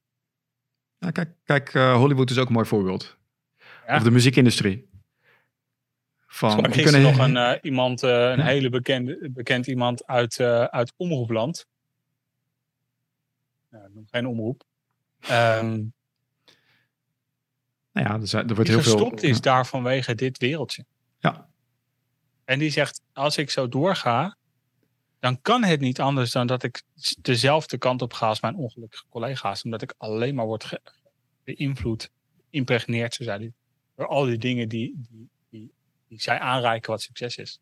[0.97, 3.17] Ja, kijk, kijk uh, Hollywood is ook een mooi voorbeeld.
[3.87, 4.89] Of de muziekindustrie.
[6.35, 10.93] Van, we kunnen nog een, uh, iemand, uh, een hele bekende, bekend iemand uit, uit
[10.97, 11.65] Omroepland
[13.75, 14.63] ja, noem geen omroep.
[15.21, 15.93] Um,
[17.91, 18.91] nou ja, er, er wordt heel veel.
[18.91, 20.85] gestopt is daar vanwege dit wereldje.
[21.19, 21.47] Ja.
[22.45, 24.37] En die zegt: als ik zo doorga,
[25.19, 26.83] dan kan het niet anders dan dat ik
[27.21, 29.63] dezelfde kant op ga als mijn ongelukkige collega's.
[29.63, 30.79] Omdat ik alleen maar word
[31.43, 32.11] beïnvloed,
[32.49, 33.53] impregneerd, zo zei hij,
[33.95, 35.29] door al die dingen die, die,
[36.07, 37.59] die, zij aanreiken wat succes is.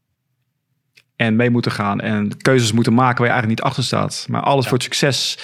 [1.16, 4.26] En mee moeten gaan en keuzes moeten maken waar je eigenlijk niet achter staat.
[4.30, 5.38] Maar alles voor het succes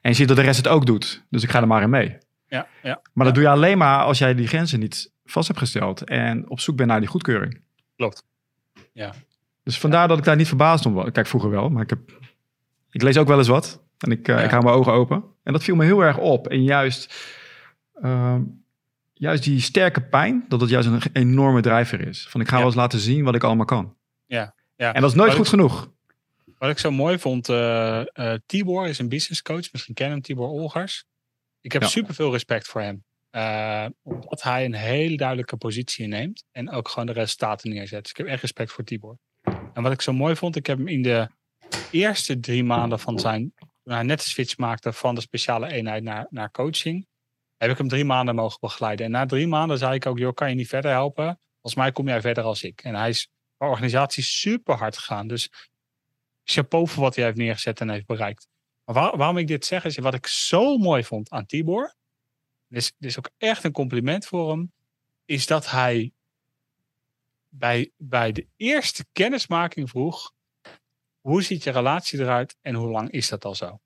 [0.00, 1.24] en je ziet dat de rest het ook doet.
[1.30, 2.18] Dus ik ga er maar in mee.
[2.48, 5.58] Ja, ja, maar dat doe je alleen maar als jij die grenzen niet vast hebt
[5.58, 6.04] gesteld.
[6.04, 7.60] En op zoek bent naar die goedkeuring.
[7.96, 8.24] Klopt.
[8.92, 9.12] Ja.
[9.62, 11.10] Dus vandaar dat ik daar niet verbaasd om was.
[11.10, 11.68] Kijk, vroeger wel.
[11.68, 11.98] Maar ik, heb,
[12.90, 13.82] ik lees ook wel eens wat.
[13.98, 15.24] En ik, uh, ik hou mijn ogen open.
[15.42, 16.48] En dat viel me heel erg op.
[16.48, 17.14] En juist,
[18.02, 18.34] uh,
[19.18, 22.26] juist die sterke pijn, dat het juist een enorme drijver is.
[22.28, 23.96] Van ik ga wel eens laten zien wat ik allemaal kan.
[24.26, 24.54] Ja.
[24.76, 24.94] ja.
[24.94, 25.94] En dat is nooit goed genoeg.
[26.58, 29.72] Wat ik zo mooi vond, uh, uh, Tibor is een business coach.
[29.72, 31.04] Misschien kennen hem, Tibor Olgers.
[31.60, 31.88] Ik heb ja.
[31.88, 33.04] super veel respect voor hem.
[33.30, 36.44] Uh, omdat hij een hele duidelijke positie inneemt.
[36.52, 38.02] En ook gewoon de resultaten neerzet.
[38.02, 39.18] Dus ik heb echt respect voor Tibor.
[39.72, 41.28] En wat ik zo mooi vond, ik heb hem in de
[41.90, 43.52] eerste drie maanden van zijn...
[43.82, 47.06] Toen hij net de switch maakte van de speciale eenheid naar, naar coaching.
[47.56, 49.06] Heb ik hem drie maanden mogen begeleiden.
[49.06, 51.40] En na drie maanden zei ik ook, joh, kan je niet verder helpen?
[51.52, 52.82] Volgens mij kom jij verder als ik.
[52.82, 55.26] En hij is de organisatie super hard gegaan.
[55.26, 55.50] Dus
[56.44, 58.48] chapeau voor wat hij heeft neergezet en heeft bereikt.
[58.84, 61.94] Maar waarom ik dit zeg, is wat ik zo mooi vond aan Tibor.
[62.68, 64.72] Dit is ook echt een compliment voor hem.
[65.24, 66.12] Is dat hij
[67.48, 70.32] bij, bij de eerste kennismaking vroeg:
[71.20, 73.80] hoe ziet je relatie eruit en hoe lang is dat al zo?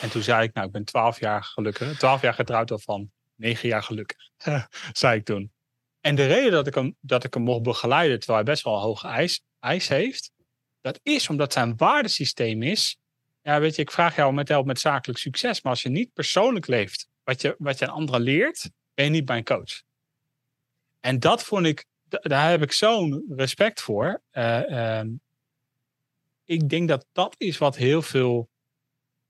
[0.00, 1.98] En toen zei ik, nou, ik ben twaalf jaar gelukkig.
[1.98, 4.28] Twaalf jaar getrouwd al van negen jaar gelukkig,
[4.92, 5.52] zei ik toen.
[6.00, 8.74] En de reden dat ik, hem, dat ik hem mocht begeleiden, terwijl hij best wel
[8.74, 10.32] een hoge eis, eis heeft,
[10.80, 12.98] dat is omdat zijn waardesysteem is.
[13.42, 15.62] Ja, weet je, ik vraag jou met help met zakelijk succes.
[15.62, 19.10] Maar als je niet persoonlijk leeft wat je, wat je aan anderen leert, ben je
[19.10, 19.82] niet mijn coach.
[21.00, 24.22] En dat vond ik, daar heb ik zo'n respect voor.
[24.32, 25.02] Uh,
[26.44, 28.48] ik denk dat dat is wat heel veel,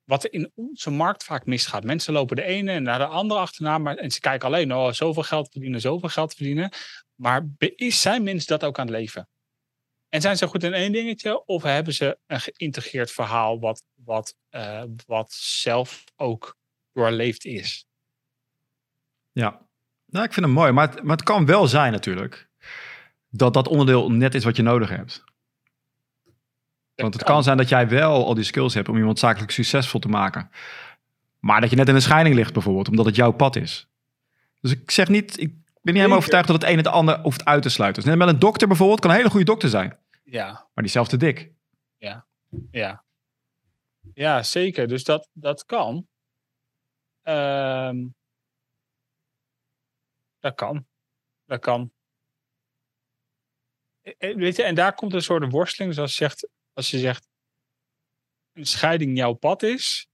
[0.04, 1.84] wat in onze markt vaak misgaat.
[1.84, 4.92] Mensen lopen de ene en naar de andere achterna, maar, en ze kijken alleen, oh,
[4.92, 6.72] zoveel geld verdienen, zoveel geld verdienen.
[7.14, 9.28] Maar is, zijn mensen dat ook aan het leven?
[10.08, 11.44] En zijn ze goed in één dingetje?
[11.46, 16.56] Of hebben ze een geïntegreerd verhaal wat, wat, uh, wat zelf ook
[16.92, 17.86] doorleefd is?
[19.32, 19.66] Ja,
[20.06, 20.72] nou, ik vind het mooi.
[20.72, 22.48] Maar maar het kan wel zijn natuurlijk
[23.28, 25.24] dat dat onderdeel net is wat je nodig hebt.
[26.94, 30.00] Want het kan zijn dat jij wel al die skills hebt om iemand zakelijk succesvol
[30.00, 30.50] te maken.
[31.38, 33.88] Maar dat je net in een scheiding ligt bijvoorbeeld, omdat het jouw pad is.
[34.60, 37.44] Dus ik zeg niet, ik ben niet helemaal overtuigd dat het een het ander hoeft
[37.44, 38.02] uit te sluiten.
[38.02, 39.98] Dus net met een dokter bijvoorbeeld, kan een hele goede dokter zijn.
[40.24, 40.46] Ja.
[40.46, 41.52] Maar diezelfde dik.
[41.96, 42.26] Ja,
[42.70, 43.04] ja.
[44.14, 44.88] Ja, zeker.
[44.88, 46.06] Dus dat, dat kan.
[47.22, 48.14] Um,
[50.38, 50.86] dat kan.
[51.44, 51.92] Dat kan.
[54.02, 55.94] Eh, eh, weet je, en daar komt een soort worsteling.
[55.94, 57.28] Zoals je zegt, als je zegt
[58.52, 60.08] een scheiding jouw pad is,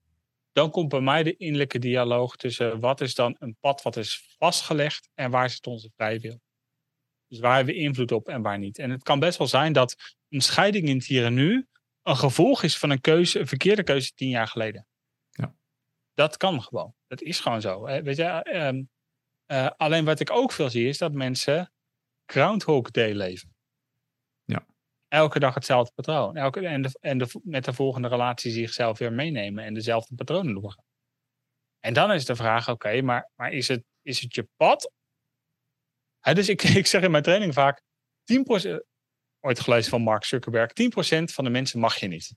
[0.53, 4.35] dan komt bij mij de innerlijke dialoog tussen wat is dan een pad wat is
[4.39, 6.41] vastgelegd en waar zit onze vrije wil.
[7.27, 8.79] Dus waar hebben we invloed op en waar niet.
[8.79, 11.67] En het kan best wel zijn dat een scheiding in het hier en nu
[12.03, 14.87] een gevolg is van een keuze, een verkeerde keuze tien jaar geleden.
[15.31, 15.55] Ja.
[16.15, 16.95] Dat kan gewoon.
[17.07, 17.83] Dat is gewoon zo.
[17.83, 18.83] Weet je, ehm,
[19.47, 21.73] uh, alleen wat ik ook veel zie is dat mensen
[22.27, 23.55] Groundhog Day leven.
[25.11, 26.37] Elke dag hetzelfde patroon.
[26.37, 30.55] Elke, en de, en de, met de volgende relatie zichzelf weer meenemen en dezelfde patronen
[30.55, 30.85] doorgaan.
[31.81, 34.93] En dan is de vraag, oké, maar, maar is, het, is het je pad?
[36.21, 37.83] dus ik, ik zeg in mijn training vaak,
[38.33, 38.35] 10%,
[39.41, 42.35] ooit gelezen van Mark Zuckerberg, 10% van de mensen mag je niet.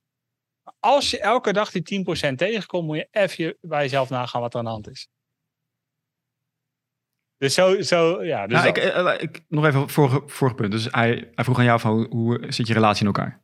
[0.79, 4.59] Als je elke dag die 10% tegenkomt, moet je even bij jezelf nagaan wat er
[4.59, 5.07] aan de hand is.
[7.43, 8.47] Dus zo, zo ja.
[8.47, 10.71] Dus nou, ik, eh, ik, nog even vorige, vorige punt.
[10.71, 13.39] Dus hij, hij vroeg aan jou van hoe, zit je relatie in elkaar?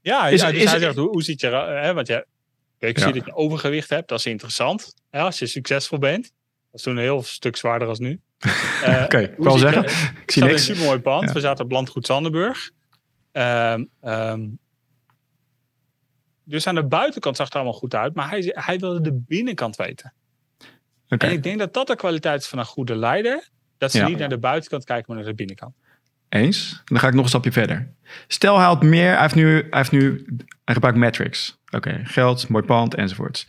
[0.00, 1.46] Ja, is, ja dus is, hij zegt, hoe, hoe zit je...
[1.46, 2.24] Hè, want ja,
[2.78, 4.08] ik zie dat je overgewicht hebt.
[4.08, 4.94] Dat is interessant.
[5.10, 6.22] Ja, als je succesvol bent.
[6.22, 6.32] Dat
[6.72, 8.20] is toen een heel stuk zwaarder als nu.
[8.46, 9.84] uh, Oké, ik wel zeggen.
[10.22, 10.54] ik zie niks.
[10.54, 11.32] een supermooi pand.
[11.32, 12.70] We zaten op Landgoed Zandenburg.
[13.32, 14.58] Um, um,
[16.44, 18.14] dus aan de buitenkant zag het allemaal goed uit.
[18.14, 20.12] Maar hij, hij wilde de binnenkant weten.
[21.08, 23.48] En ik denk dat dat de kwaliteit is van een goede leider.
[23.78, 25.74] Dat ze niet naar de buitenkant kijken, maar naar de binnenkant.
[26.28, 26.82] Eens.
[26.84, 27.94] Dan ga ik nog een stapje verder.
[28.26, 29.12] Stel, hij had meer.
[29.12, 29.54] Hij heeft nu.
[29.54, 30.26] Hij, heeft nu,
[30.64, 31.58] hij gebruikt metrics.
[31.70, 33.48] Oké, geld, mooi pand enzovoorts.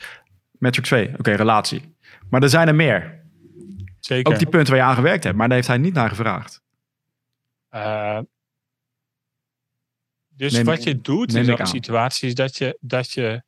[0.52, 1.14] Metric 2.
[1.18, 1.96] Oké, relatie.
[2.30, 3.26] Maar er zijn er meer.
[4.00, 4.34] Zeker.
[4.34, 5.36] Ook die punten waar je aan gewerkt hebt.
[5.36, 6.62] Maar daar heeft hij niet naar gevraagd.
[7.72, 8.20] Uh,
[10.30, 13.44] dus wat je doet in zo'n situatie is dat je, dat je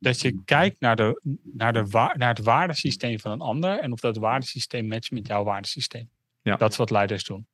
[0.00, 4.00] dat je kijkt naar, de, naar, de, naar het waardesysteem van een ander en of
[4.00, 6.10] dat waardesysteem matcht met jouw waardesysteem.
[6.42, 6.56] Ja.
[6.56, 7.46] Dat is wat leiders doen.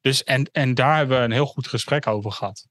[0.00, 2.68] Dus en, en daar hebben we een heel goed gesprek over gehad.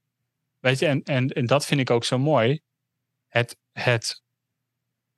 [0.58, 2.60] Weet je, en, en, en dat vind ik ook zo mooi.
[3.28, 4.22] Het, het,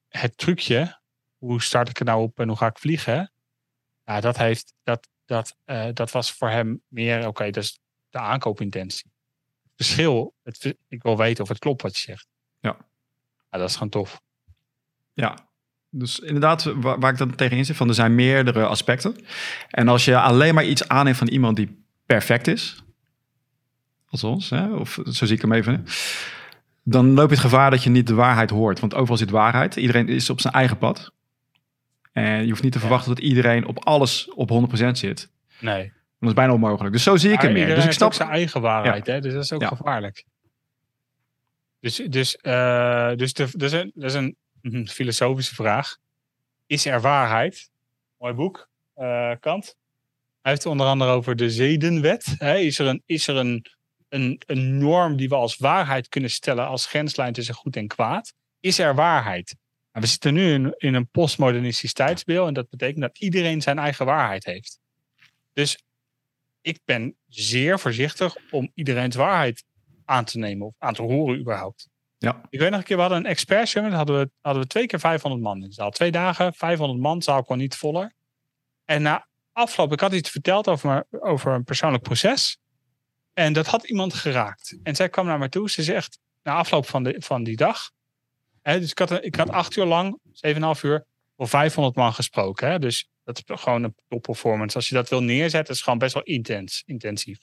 [0.08, 1.00] het trucje,
[1.36, 3.32] hoe start ik er nou op en hoe ga ik vliegen?
[4.04, 7.80] Ja, dat, heeft, dat, dat, uh, dat was voor hem meer, oké, okay, dat is
[8.08, 9.10] de aankoopintentie.
[9.62, 12.26] Het verschil, het, ik wil weten of het klopt wat je zegt.
[12.60, 12.88] Ja.
[13.54, 14.20] Ja, dat is gewoon tof.
[15.12, 15.48] Ja,
[15.90, 19.16] dus inderdaad, waar, waar ik dan tegenin zit, van er zijn meerdere aspecten.
[19.68, 22.82] En als je alleen maar iets aanneemt van iemand die perfect is,
[24.08, 25.86] als hè, of zo zie ik hem even,
[26.82, 28.80] dan loop je het gevaar dat je niet de waarheid hoort.
[28.80, 29.76] Want overal zit waarheid.
[29.76, 31.12] Iedereen is op zijn eigen pad.
[32.12, 35.30] En je hoeft niet te verwachten dat iedereen op alles op 100% zit.
[35.60, 35.92] Nee.
[36.18, 36.92] Dat is bijna onmogelijk.
[36.92, 37.74] Dus zo zie ik hem meer.
[37.74, 39.20] Dus ik snap zijn eigen waarheid, hè?
[39.20, 40.24] dus dat is ook gevaarlijk.
[41.84, 45.96] Dus, dus, uh, dus de, dat, is een, is een mhm, filosofische vraag.
[46.66, 47.70] Is er waarheid?
[48.18, 49.64] Mooi boek, uh, Kant.
[50.40, 52.36] Hij heeft het onder andere over de zedenwet.
[52.40, 53.66] Is er, een, is er een,
[54.08, 58.34] een, een norm die we als waarheid kunnen stellen als grenslijn tussen goed en kwaad?
[58.60, 59.56] Is er waarheid?
[59.92, 64.06] we zitten nu in, in een postmodernistisch tijdsbeeld en dat betekent dat iedereen zijn eigen
[64.06, 64.78] waarheid heeft.
[65.52, 65.78] Dus
[66.60, 69.64] ik ben zeer voorzichtig om iedereen's waarheid
[70.04, 71.88] aan te nemen of aan te horen überhaupt.
[72.18, 72.42] Ja.
[72.50, 74.86] Ik weet nog een keer, we hadden een expert summit, hadden we, hadden we twee
[74.86, 75.90] keer 500 man in de zaal.
[75.90, 78.14] Twee dagen, 500 man, zaal kwam niet voller.
[78.84, 82.58] En na afloop, ik had iets verteld over, over een persoonlijk proces.
[83.32, 84.78] En dat had iemand geraakt.
[84.82, 87.90] En zij kwam naar me toe, ze zegt, na afloop van, de, van die dag.
[88.62, 92.70] Hè, dus ik had, ik had acht uur lang, 7,5 uur, voor 500 man gesproken.
[92.70, 94.76] Hè, dus dat is gewoon een top performance.
[94.76, 97.38] Als je dat wil neerzetten, is gewoon best wel intens, intensief.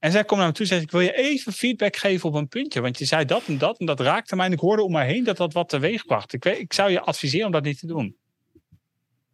[0.00, 2.34] En zij komt naar me toe en zegt: Ik wil je even feedback geven op
[2.34, 2.80] een puntje.
[2.80, 4.46] Want je zei dat en dat en dat raakte mij.
[4.46, 6.32] En ik hoorde om mij heen dat dat wat teweeg bracht.
[6.32, 8.16] Ik, weet, ik zou je adviseren om dat niet te doen.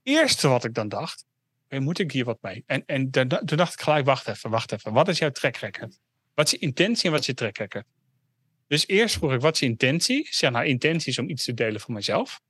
[0.02, 1.24] eerste wat ik dan dacht,
[1.68, 2.62] moet ik hier wat mee?
[2.66, 4.92] En, en toen dacht ik gelijk, wacht even, wacht even.
[4.92, 5.98] Wat is jouw track record?
[6.34, 7.84] Wat is je intentie en wat is je track record?
[8.66, 10.28] Dus eerst vroeg ik, wat is je intentie?
[10.30, 12.40] Zeg nou, intentie is om iets te delen van mezelf.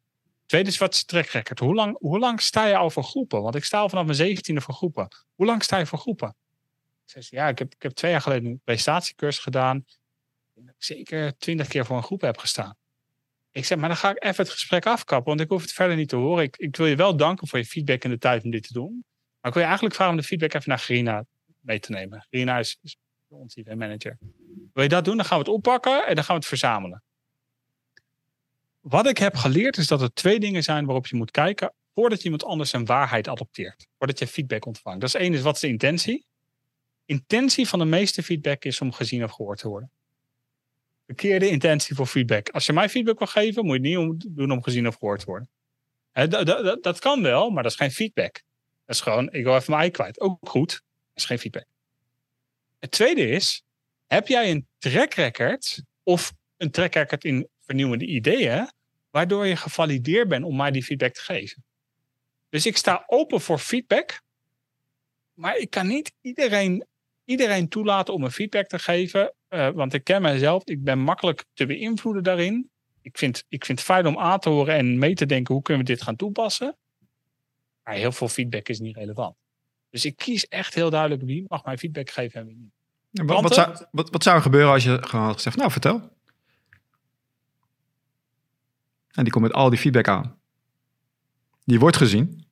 [0.46, 1.58] Tweede is, wat is je track record?
[1.58, 3.42] Hoe lang, hoe lang sta je al voor groepen?
[3.42, 5.08] Want ik sta al vanaf mijn zeventiende voor groepen.
[5.34, 6.34] Hoe lang sta je voor groepen?
[7.06, 9.84] Zei, ja, ik heb, ik heb twee jaar geleden een prestatiecursus gedaan.
[10.78, 12.76] Zeker twintig keer voor een groep heb gestaan.
[13.50, 15.96] Ik zeg, maar dan ga ik even het gesprek afkappen, want ik hoef het verder
[15.96, 16.44] niet te horen.
[16.44, 18.72] Ik, ik wil je wel danken voor je feedback en de tijd om dit te
[18.72, 19.04] doen.
[19.40, 21.24] Maar ik wil je eigenlijk vragen om de feedback even naar Grina
[21.60, 22.26] mee te nemen.
[22.30, 22.96] Grina is, is
[23.28, 24.18] onze manager.
[24.72, 25.16] Wil je dat doen?
[25.16, 27.02] Dan gaan we het oppakken en dan gaan we het verzamelen.
[28.80, 32.24] Wat ik heb geleerd is dat er twee dingen zijn waarop je moet kijken voordat
[32.24, 33.86] iemand anders zijn waarheid adopteert.
[33.98, 35.00] Voordat je feedback ontvangt.
[35.00, 36.26] Dat is één, is wat is de intentie?
[37.06, 39.90] Intentie van de meeste feedback is om gezien of gehoord te worden.
[41.06, 42.48] Verkeerde intentie voor feedback.
[42.48, 45.20] Als je mij feedback wil geven, moet je het niet doen om gezien of gehoord
[45.20, 45.48] te worden.
[46.80, 48.42] dat, kan wel, maar dat is geen feedback.
[48.84, 50.20] Dat is gewoon, ik wil even mijn kwijt.
[50.20, 50.80] Ook goed, dat
[51.14, 51.64] is geen feedback.
[52.78, 53.62] Het tweede is,
[54.06, 58.70] heb jij een track record of een track record in vernieuwende ideeën,
[59.10, 61.64] waardoor je gevalideerd bent om mij die feedback te geven?
[62.48, 64.22] Dus ik sta open voor feedback,
[65.34, 66.86] maar ik kan niet iedereen,
[67.26, 71.44] iedereen toelaten om een feedback te geven, uh, want ik ken mezelf, ik ben makkelijk
[71.54, 72.70] te beïnvloeden daarin.
[73.02, 75.62] Ik vind, ik vind het fijn om aan te horen en mee te denken hoe
[75.62, 76.76] kunnen we dit gaan toepassen.
[77.82, 79.34] Maar heel veel feedback is niet relevant.
[79.90, 82.72] Dus ik kies echt heel duidelijk wie mag mij feedback geven en wie niet.
[83.28, 86.14] wat, wat, zou, wat, wat, zou er gebeuren als je gewoon had gezegd, nou vertel.
[89.10, 90.38] En die komt met al die feedback aan.
[91.64, 92.45] Die wordt gezien.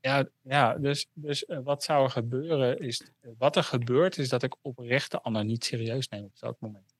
[0.00, 4.42] Ja, ja dus, dus uh, wat zou er gebeuren is, wat er gebeurt is dat
[4.42, 6.94] ik oprecht de ander niet serieus neem op dat moment.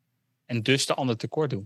[0.47, 1.65] En dus de ander tekort doe.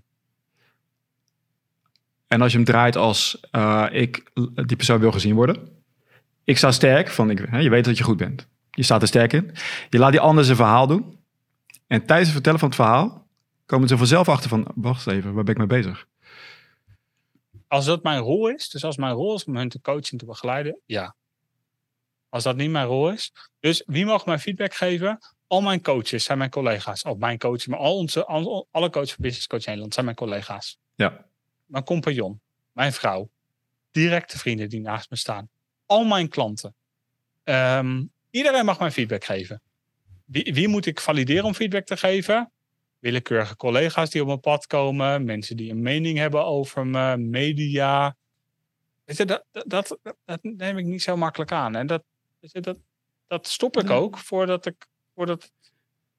[2.26, 4.30] En als je hem draait als uh, ik
[4.66, 5.82] die persoon wil gezien worden,
[6.44, 8.48] ik sta sterk, van ik, hè, je weet dat je goed bent.
[8.70, 9.50] Je staat er sterk in.
[9.88, 11.18] Je laat die ander zijn verhaal doen.
[11.86, 13.26] En tijdens het vertellen van het verhaal
[13.66, 16.06] komen ze vanzelf achter van, wacht even, waar ben ik mee bezig?
[17.68, 20.18] Als dat mijn rol is, dus als mijn rol is om hun te coachen en
[20.18, 21.14] te begeleiden, ja.
[22.34, 23.32] Als dat niet mijn rol is.
[23.60, 25.18] Dus wie mag mij feedback geven?
[25.46, 27.04] Al mijn coaches zijn mijn collega's.
[27.04, 28.24] Al mijn coaches, maar al onze,
[28.70, 30.78] alle coaches van Business Coach Nederland zijn mijn collega's.
[30.94, 31.26] Ja.
[31.64, 32.40] Mijn compagnon,
[32.72, 33.30] mijn vrouw,
[33.90, 35.48] directe vrienden die naast me staan
[35.86, 36.74] al mijn klanten.
[37.44, 39.60] Um, iedereen mag mij feedback geven.
[40.24, 42.52] Wie, wie, moet ik valideren om feedback te geven?
[42.98, 48.16] Willekeurige collega's die op mijn pad komen, mensen die een mening hebben over me, media.
[49.04, 51.76] Weet je, dat, dat, dat, neem ik niet zo makkelijk aan.
[51.76, 52.04] En dat,
[52.52, 52.76] dat,
[53.26, 54.86] dat stop ik ook voordat ik.
[55.14, 55.52] Voordat...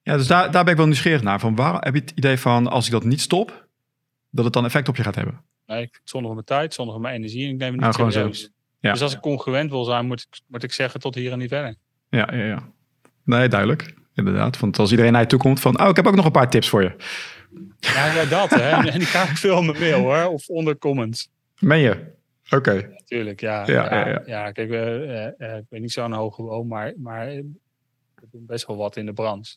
[0.02, 1.40] Ja, dus daar, daar ben ik wel nieuwsgierig naar.
[1.40, 3.68] Van waar heb je het idee van als ik dat niet stop,
[4.30, 5.44] dat het dan effect op je gaat hebben?
[5.66, 7.46] Nee, zonder mijn tijd, zonder mijn energie.
[7.46, 8.40] En ik neem het niet nou, serieus.
[8.40, 8.48] Zo.
[8.80, 11.48] Dus als ik congruent wil zijn, moet ik, moet ik zeggen tot hier en niet
[11.48, 11.76] verder.
[12.08, 12.70] Ja, ja, ja.
[13.24, 13.94] Nee, duidelijk.
[14.14, 14.58] Inderdaad.
[14.58, 16.50] Want als iedereen naar je toe komt van, oh, ik heb ook nog een paar
[16.50, 16.96] tips voor je.
[17.78, 18.70] Ja, ja dat hè.
[18.92, 20.32] En die krijg ik veel in mijn mail hoor.
[20.32, 21.28] Of onder comments.
[21.58, 22.15] Meen je?
[22.50, 22.88] Oké.
[22.90, 23.66] Natuurlijk, ja.
[23.66, 24.22] Ja, ja, ja.
[24.26, 27.26] ja kijk, uh, uh, ik ben niet zo'n hoge woon, maar, maar
[28.14, 29.56] we doen best wel wat in de branche.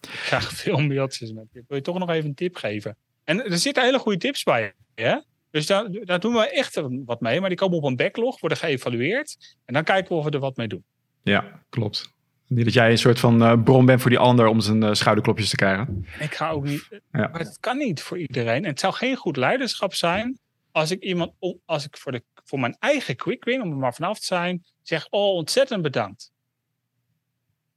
[0.00, 2.96] Ik krijg veel mailtjes met, wil je toch nog even een tip geven?
[3.24, 5.16] En er zitten hele goede tips bij, hè?
[5.50, 7.40] Dus daar, daar doen we echt wat mee.
[7.40, 9.56] Maar die komen op een backlog, worden geëvalueerd.
[9.64, 10.84] En dan kijken we of we er wat mee doen.
[11.22, 12.14] Ja, klopt.
[12.46, 14.92] Niet dat jij een soort van uh, bron bent voor die ander om zijn uh,
[14.92, 16.06] schouderklopjes te krijgen.
[16.20, 16.88] Ik ga ook niet.
[16.90, 17.00] Ja.
[17.10, 18.64] Maar het kan niet voor iedereen.
[18.64, 20.38] En het zou geen goed leiderschap zijn
[20.76, 21.32] als ik iemand,
[21.64, 24.64] als ik voor, de, voor mijn eigen quick win, om er maar vanaf te zijn,
[24.82, 26.32] zeg: Oh, ontzettend bedankt.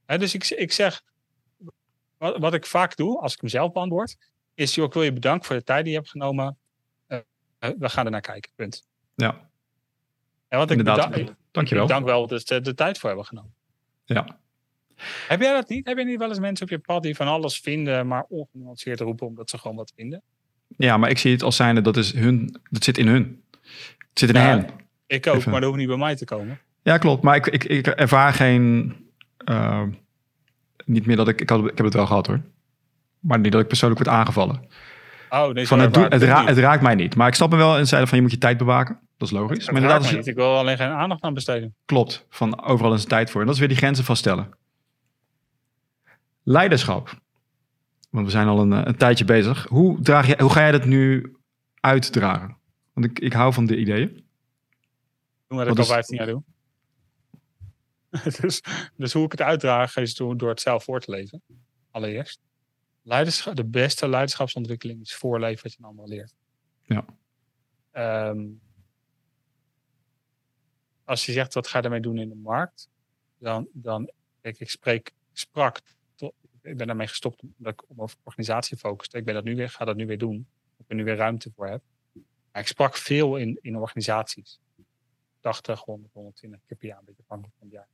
[0.06, 1.04] dus ik, ik zeg,
[2.18, 4.18] wat, wat ik vaak doe als ik mezelf beantwoord,
[4.54, 6.58] is: joh, ik wil je bedanken voor de tijd die je hebt genomen.
[7.08, 7.20] Eh,
[7.60, 8.88] we gaan er naar kijken, punt.
[9.16, 9.50] Ja.
[10.48, 11.10] En wat ik Inderdaad.
[11.10, 11.84] Bedank, Dankjewel.
[11.84, 13.54] Ik dank wel dat ze de tijd voor hebben genomen.
[14.06, 14.40] Ja.
[15.28, 15.86] Heb jij dat niet?
[15.86, 19.00] Heb je niet wel eens mensen op je pad die van alles vinden, maar ongenuanceerd
[19.00, 20.24] roepen omdat ze gewoon wat vinden?
[20.78, 23.42] Ja, maar ik zie het als zijnde, dat is hun, dat zit in hun.
[24.10, 24.68] Het zit in hen.
[25.08, 26.60] Ik ook, maar dat hoeft niet bij mij te komen.
[26.82, 27.24] Ja, klopt.
[27.24, 28.96] Maar ik, ik, ik ervaar geen,
[29.46, 29.84] uh,
[30.86, 32.42] niet meer dat ik, ik, had, ik heb het wel gehad hoor.
[33.20, 34.68] Maar niet dat ik persoonlijk word aangevallen.
[35.30, 37.16] Oh, nee, van het, het, het, raakt mij niet.
[37.16, 39.00] Maar ik snap me wel in zijde van je moet je tijd bewaken.
[39.18, 39.66] Dat is logisch.
[39.66, 40.16] maar inderdaad, als je...
[40.16, 40.28] niet.
[40.28, 41.76] Ik wil alleen geen aandacht aan besteden.
[41.86, 42.26] Klopt.
[42.30, 43.40] Van overal is tijd voor.
[43.40, 44.50] En dat is weer die grenzen vaststellen.
[46.44, 47.20] Leiderschap.
[48.10, 49.68] Want we zijn al een, een tijdje bezig.
[49.68, 51.36] Hoe, draag je, hoe ga jij dat nu
[51.80, 52.58] uitdragen?
[52.94, 54.26] Want ik, ik hou van de ideeën.
[55.48, 56.44] Doen we dat ik al 15 jaar doe.
[58.42, 58.62] dus,
[58.96, 61.42] dus hoe ik het uitdraag is door het zelf voor te leven.
[61.92, 62.42] Allereerst
[63.10, 66.36] leiderschap, de beste leiderschapsontwikkeling is voorleven wat je een ander leert.
[66.84, 67.06] Ja.
[68.30, 68.62] Um,
[71.04, 72.90] als je zegt wat ga je ermee doen in de markt,
[73.38, 75.80] dan, dan kijk, ik spreek, sprak,
[76.70, 79.18] ik ben daarmee gestopt omdat ik op organisatie focuste.
[79.18, 80.48] Ik ben dat nu weer, ga dat nu weer doen.
[80.78, 81.82] Ik er nu weer ruimte voor heb.
[82.52, 84.60] Maar ik sprak veel in, in organisaties.
[85.40, 87.88] 80, 100, 120 keer per jaar, een beetje afhankelijk van het jaar.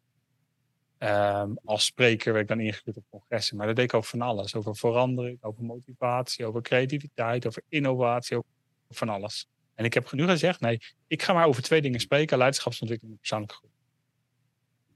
[0.98, 3.58] Ehm, als spreker werd ik dan ingehuurd op congressen.
[3.58, 4.56] Maar dat deed ik over van alles.
[4.56, 8.50] Over verandering, over motivatie, over creativiteit, over innovatie, over
[8.90, 9.48] van alles.
[9.74, 12.38] En ik heb nu gezegd, nee, ik ga maar over twee dingen spreken.
[12.38, 13.74] Leiderschapsontwikkeling en persoonlijke groei.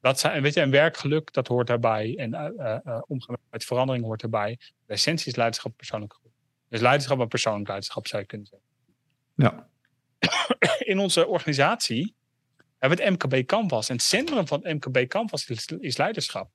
[0.01, 2.17] Dat zijn, weet je, en werkgeluk, dat hoort daarbij.
[2.17, 4.57] En uh, uh, omgaan met verandering hoort erbij.
[4.85, 6.33] De essentie is leiderschap en persoonlijke groei.
[6.69, 8.67] Dus leiderschap en persoonlijk leiderschap zou je kunnen zeggen.
[9.35, 9.69] Ja.
[10.91, 12.15] In onze organisatie
[12.77, 13.89] hebben we het MKB Canvas.
[13.89, 16.49] En het centrum van het MKB Canvas is, leiderschap.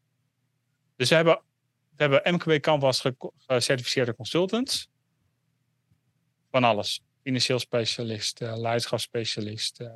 [0.97, 1.41] Dus we hebben,
[1.97, 3.05] we hebben MKB Canvas
[3.47, 4.89] gecertificeerde consultants.
[6.51, 7.03] Van alles.
[7.23, 9.89] Financieel specialist, uh, leiderschapsspecialist, uh,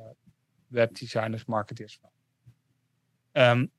[0.67, 1.99] webdesigners, marketeers.
[3.39, 3.71] Um,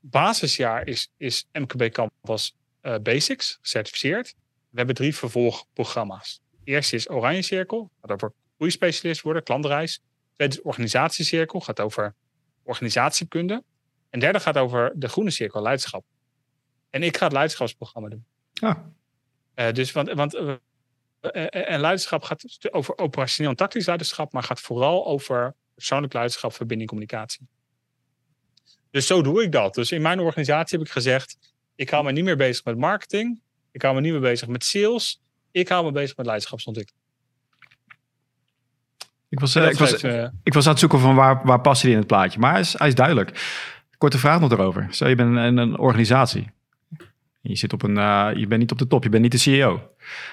[0.00, 4.34] basisjaar is, is MKB Canvas uh, Basics, gecertificeerd.
[4.70, 6.40] We hebben drie vervolgprogramma's.
[6.64, 10.00] Eerst is Oranje Cirkel, gaat over groeispecialist worden, klantreis.
[10.34, 12.14] Tweede is organisatiecirkel, gaat over
[12.62, 13.64] organisatiekunde.
[14.10, 16.04] En derde gaat over de groene cirkel, leiderschap.
[16.90, 18.24] En ik ga het leiderschapsprogramma doen.
[18.52, 18.92] Ja.
[19.54, 20.54] Uh, dus, want, want uh,
[21.50, 26.88] en leiderschap gaat over operationeel en tactisch leiderschap, maar gaat vooral over persoonlijk leiderschap, verbinding,
[26.88, 27.48] communicatie.
[28.92, 29.74] Dus zo doe ik dat.
[29.74, 31.38] Dus in mijn organisatie heb ik gezegd,
[31.74, 33.40] ik hou me niet meer bezig met marketing.
[33.70, 35.20] Ik hou me niet meer bezig met sales.
[35.50, 37.02] Ik hou me bezig met leiderschapsontwikkeling.
[39.28, 41.82] Ik was, uh, ik, was, uh, ik was aan het zoeken van waar, waar past
[41.82, 42.38] hij in het plaatje.
[42.38, 43.30] Maar hij is, hij is duidelijk.
[43.98, 44.86] Korte vraag nog erover.
[44.90, 46.50] Stel, je bent een, een organisatie.
[47.40, 49.38] Je, zit op een, uh, je bent niet op de top, je bent niet de
[49.38, 49.90] CEO.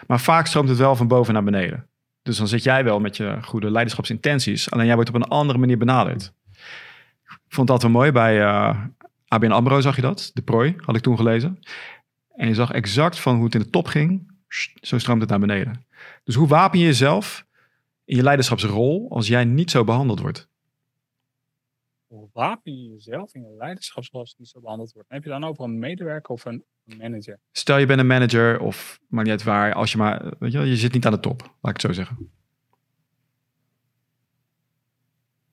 [0.07, 1.87] Maar vaak stroomt het wel van boven naar beneden.
[2.23, 4.71] Dus dan zit jij wel met je goede leiderschapsintenties.
[4.71, 6.33] Alleen jij wordt op een andere manier benaderd.
[7.49, 8.11] Ik vond dat wel mooi.
[8.11, 8.43] Bij
[9.27, 10.31] ABN AMRO zag je dat.
[10.33, 11.59] De prooi had ik toen gelezen.
[12.35, 14.31] En je zag exact van hoe het in de top ging.
[14.81, 15.85] Zo stroomt het naar beneden.
[16.23, 17.45] Dus hoe wapen je jezelf
[18.05, 20.47] in je leiderschapsrol als jij niet zo behandeld wordt?
[22.07, 25.09] Hoe wapen je jezelf in je leiderschapsrol als je niet zo behandeld wordt?
[25.09, 27.39] heb je dan over een medewerker of een manager?
[27.51, 30.77] Stel je bent een manager of maar niet waar, als je maar, weet je, je
[30.77, 32.31] zit niet aan de top, laat ik het zo zeggen.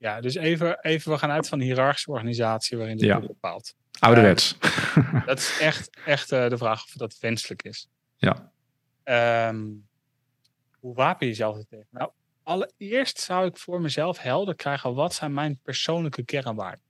[0.07, 3.13] Ja, dus even, even we gaan uit van een hiërarchische organisatie waarin dit ja.
[3.13, 3.75] wordt bepaald.
[3.99, 4.57] Ouderwets.
[4.61, 7.89] Uh, dat is echt, echt uh, de vraag of dat wenselijk is.
[8.17, 8.53] Ja.
[9.49, 9.87] Um,
[10.79, 11.87] hoe wapen je jezelf er tegen?
[11.91, 12.11] Nou,
[12.43, 16.85] allereerst zou ik voor mezelf helder krijgen, wat zijn mijn persoonlijke kernwaarden?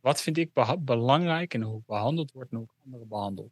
[0.00, 3.50] Wat vind ik belangrijk en hoe ik behandeld word en hoe ik anderen behandel?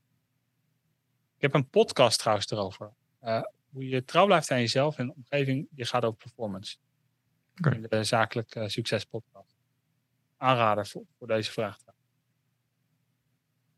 [1.36, 2.92] Ik heb een podcast trouwens erover.
[3.24, 6.76] Uh, hoe je trouw blijft aan jezelf en omgeving, die gaat over performance.
[7.64, 9.54] In de zakelijk succespodcast.
[10.36, 11.78] Aanrader voor, deze vraag.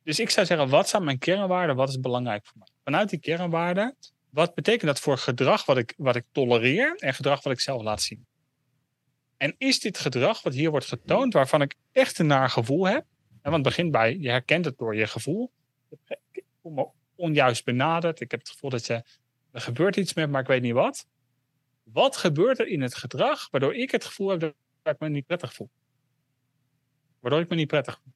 [0.03, 1.77] Dus ik zou zeggen, wat zijn mijn kernwaarden?
[1.77, 2.69] Wat is belangrijk voor mij?
[2.85, 3.97] Vanuit die kernwaarden
[4.31, 7.83] wat betekent dat voor gedrag wat ik, wat ik tolereer en gedrag wat ik zelf
[7.83, 8.27] laat zien?
[9.37, 13.05] En is dit gedrag wat hier wordt getoond, waarvan ik echt een naar gevoel heb?
[13.43, 15.51] want het begint bij, je herkent het door je gevoel.
[16.31, 18.21] Ik voel me onjuist benaderd.
[18.21, 19.03] Ik heb het gevoel dat je,
[19.53, 21.07] er gebeurt iets met, maar ik weet niet wat.
[21.93, 25.27] Wat gebeurt er in het gedrag waardoor ik het gevoel heb dat ik me niet
[25.27, 25.71] prettig voel?
[27.21, 28.13] Waardoor ik me niet prettig voel.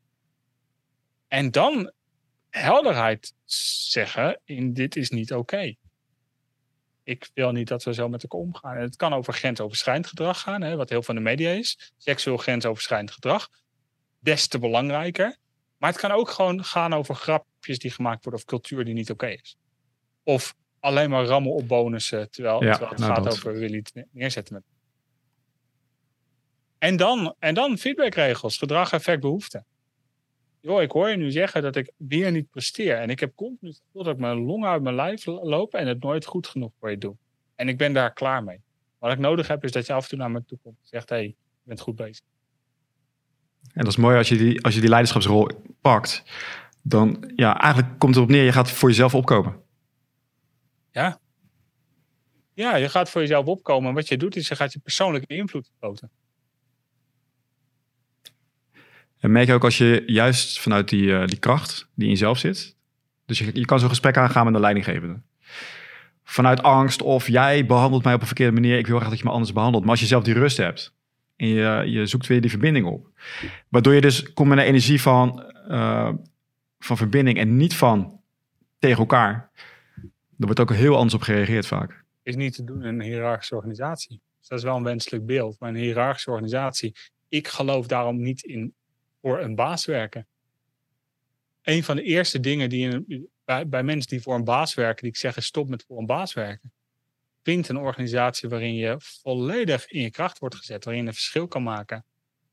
[1.28, 1.92] En dan
[2.50, 5.74] helderheid zeggen in dit is niet oké
[7.04, 8.76] ik wil niet dat we zo met elkaar omgaan.
[8.76, 11.92] En het kan over grensoverschrijdend gedrag gaan, hè, wat heel van de media is.
[11.96, 13.48] Seksueel grensoverschrijdend gedrag.
[14.18, 15.36] Des te belangrijker.
[15.78, 19.10] Maar het kan ook gewoon gaan over grapjes die gemaakt worden of cultuur die niet
[19.10, 19.56] oké is.
[20.22, 24.54] Of alleen maar rammen op bonussen, terwijl, terwijl het nou gaat over wil iets neerzetten
[24.54, 24.62] met.
[26.78, 29.64] En dan, en dan feedbackregels, gedrag, effect, behoefte
[30.62, 32.96] joh, ik hoor je nu zeggen dat ik weer niet presteer.
[32.96, 35.86] En ik heb continu het gevoel dat ik mijn long uit mijn lijf loop en
[35.86, 37.16] het nooit goed genoeg voor je doe.
[37.54, 38.60] En ik ben daar klaar mee.
[38.98, 40.88] Wat ik nodig heb is dat je af en toe naar me toe komt en
[40.88, 42.24] zegt, hé, hey, je bent goed bezig.
[43.72, 45.48] En dat is mooi als je die, als je die leiderschapsrol
[45.80, 46.22] pakt.
[46.82, 49.61] Dan, ja, eigenlijk komt het op neer, je gaat voor jezelf opkomen.
[50.92, 51.20] Ja.
[52.54, 53.88] Ja, je gaat voor jezelf opkomen.
[53.88, 56.10] En wat je doet is, je gaat je persoonlijke invloed vergroten.
[59.18, 62.38] En merk je ook als je juist vanuit die, uh, die kracht die in jezelf
[62.38, 62.76] zit.
[63.26, 65.20] Dus je, je kan zo'n gesprek aangaan met de leidinggevende.
[66.24, 68.78] Vanuit angst of jij behandelt mij op een verkeerde manier.
[68.78, 69.82] Ik wil graag dat je me anders behandelt.
[69.82, 70.94] Maar als je zelf die rust hebt
[71.36, 73.08] en je, je zoekt weer die verbinding op.
[73.68, 76.12] Waardoor je dus komt met een energie van, uh,
[76.78, 78.20] van verbinding en niet van
[78.78, 79.50] tegen elkaar.
[80.42, 82.04] Er wordt ook heel anders op gereageerd vaak.
[82.22, 84.20] Is niet te doen in een hiërarchische organisatie.
[84.38, 85.56] Dus dat is wel een wenselijk beeld.
[85.58, 86.94] Maar een hiërarchische organisatie
[87.32, 88.74] ik geloof daarom niet in
[89.20, 90.26] voor een baas werken.
[91.62, 95.10] Een van de eerste dingen die in, bij, mensen die voor een baas werken, die
[95.10, 96.72] ik zeg, stop met voor een baas werken.
[97.42, 101.48] Vind een organisatie waarin je volledig in je kracht wordt gezet, waarin je een verschil
[101.48, 102.04] kan maken.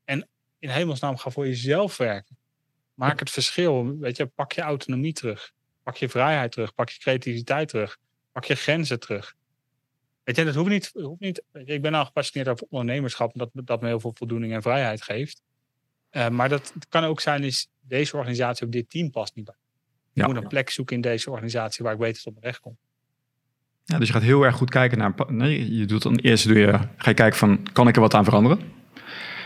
[0.04, 0.28] En
[0.58, 2.36] in hemelsnaam ga voor jezelf werken.
[2.94, 3.98] Maak het verschil.
[3.98, 5.52] Weet je, pak je autonomie terug.
[5.90, 6.74] Pak je vrijheid terug.
[6.74, 7.98] Pak je creativiteit terug.
[8.32, 9.34] Pak je grenzen terug.
[10.24, 10.90] Weet je, dat hoeft niet.
[10.92, 13.32] Hoeft niet ik ben al gepassioneerd over ondernemerschap.
[13.34, 15.42] Dat, dat me heel veel voldoening en vrijheid geeft.
[16.10, 19.54] Uh, maar dat kan ook zijn, is deze organisatie op dit team past niet bij.
[20.12, 22.78] Je moet een plek zoeken in deze organisatie waar ik het op recht komt.
[23.84, 25.14] Ja, dus je gaat heel erg goed kijken naar.
[25.28, 28.14] Nee, je doet dan eerst doe je, ga je kijken van kan ik er wat
[28.14, 28.72] aan veranderen?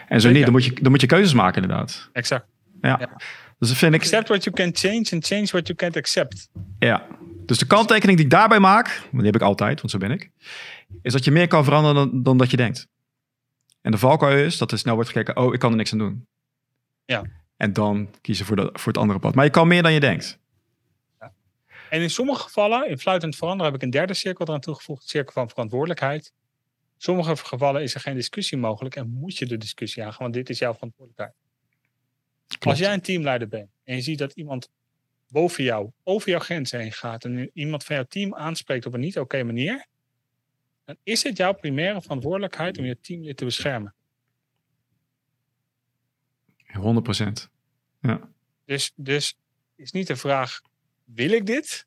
[0.09, 2.11] En zo niet, dan moet, je, dan moet je keuzes maken, inderdaad.
[2.12, 2.47] Exact.
[2.80, 2.97] Ja.
[3.01, 3.16] ja.
[3.64, 4.00] Dus dat vind ik.
[4.00, 6.48] Accept what you can change and change what you can't accept.
[6.78, 7.06] Ja.
[7.46, 10.30] Dus de kanttekening die ik daarbij maak, die heb ik altijd, want zo ben ik,
[11.02, 12.88] is dat je meer kan veranderen dan, dan dat je denkt.
[13.80, 15.98] En de valkuil is dat er snel wordt gekeken, oh, ik kan er niks aan
[15.98, 16.26] doen.
[17.04, 17.22] Ja.
[17.56, 19.34] En dan kiezen voor, de, voor het andere pad.
[19.34, 20.38] Maar je kan meer dan je denkt.
[21.20, 21.32] Ja.
[21.90, 25.32] En in sommige gevallen, in fluitend veranderen, heb ik een derde cirkel eraan toegevoegd, cirkel
[25.32, 26.32] van verantwoordelijkheid.
[26.94, 30.34] In sommige gevallen is er geen discussie mogelijk en moet je de discussie aangaan, want
[30.34, 31.43] dit is jouw verantwoordelijkheid.
[32.59, 34.68] Als jij een teamleider bent en je ziet dat iemand
[35.28, 39.00] boven jou, over jouw grenzen heen gaat en iemand van jouw team aanspreekt op een
[39.00, 39.86] niet oké manier,
[40.84, 43.94] dan is het jouw primaire verantwoordelijkheid om je teamlid te beschermen.
[46.72, 47.50] 100 procent.
[48.00, 48.28] Ja.
[48.64, 49.38] Dus, dus
[49.76, 50.61] is niet de vraag:
[51.05, 51.86] wil ik dit?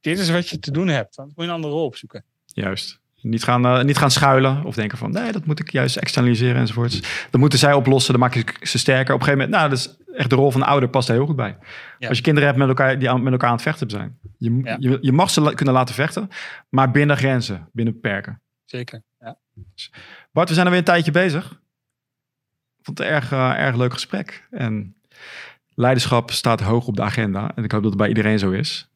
[0.00, 1.16] Dit is wat je te doen hebt.
[1.16, 2.24] Dan moet je een andere rol opzoeken.
[2.46, 3.00] Juist.
[3.22, 6.56] Niet gaan, uh, niet gaan schuilen of denken van nee, dat moet ik juist externaliseren
[6.56, 7.26] enzovoorts.
[7.30, 9.14] Dat moeten zij oplossen, dan maak ik ze sterker.
[9.14, 11.14] Op een gegeven moment, nou, dat is echt de rol van de ouder past er
[11.14, 11.56] heel goed bij.
[11.98, 14.18] Als je kinderen hebt met elkaar, die aan, met elkaar aan het vechten zijn.
[14.38, 16.28] Je, je, je, mag ze kunnen laten vechten,
[16.68, 18.42] maar binnen grenzen, binnen beperken.
[18.64, 19.38] Zeker, ja.
[20.32, 21.44] Bart, we zijn er weer een tijdje bezig.
[22.78, 24.46] Ik vond het een erg, uh, erg leuk gesprek.
[24.50, 24.96] En
[25.74, 27.52] leiderschap staat hoog op de agenda.
[27.54, 28.90] En ik hoop dat het bij iedereen zo is.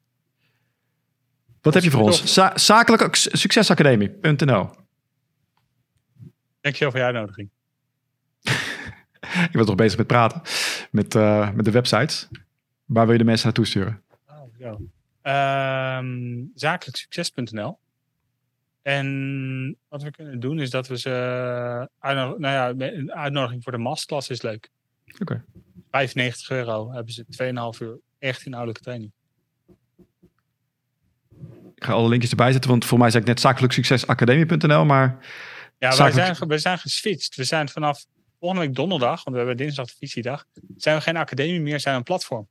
[1.62, 2.32] Wat heb je voor ons?
[2.32, 4.70] Za zakelijke succesacademie.nl
[6.60, 7.50] Dankjewel voor je uitnodiging.
[9.48, 10.42] ik ben toch bezig met praten.
[10.90, 12.28] Met, uh, met de websites.
[12.84, 14.02] Waar wil je de mensen naartoe sturen?
[14.28, 14.78] Oh,
[15.22, 15.98] ja.
[15.98, 17.78] Um, zakelijksucces.nl
[18.82, 21.88] En wat we kunnen doen is dat we ze...
[22.00, 24.70] nou ja, een uitnodiging voor de masterclass is leuk.
[25.12, 25.22] Oké.
[25.22, 25.42] Okay.
[25.90, 27.24] 95 euro hebben ze
[27.74, 29.12] 2,5 uur echt inhoudelijke training.
[31.82, 35.18] Ik ga alle linkjes erbij zetten, want voor mij zei ik net zakelijksuccesacademie.nl, maar...
[35.78, 37.36] Ja, wij zijn, wij zijn geswitcht.
[37.36, 38.04] We zijn vanaf
[38.38, 40.44] volgende week donderdag, want we hebben dinsdag de visiedag,
[40.76, 42.48] zijn we geen academie meer, zijn we een platform.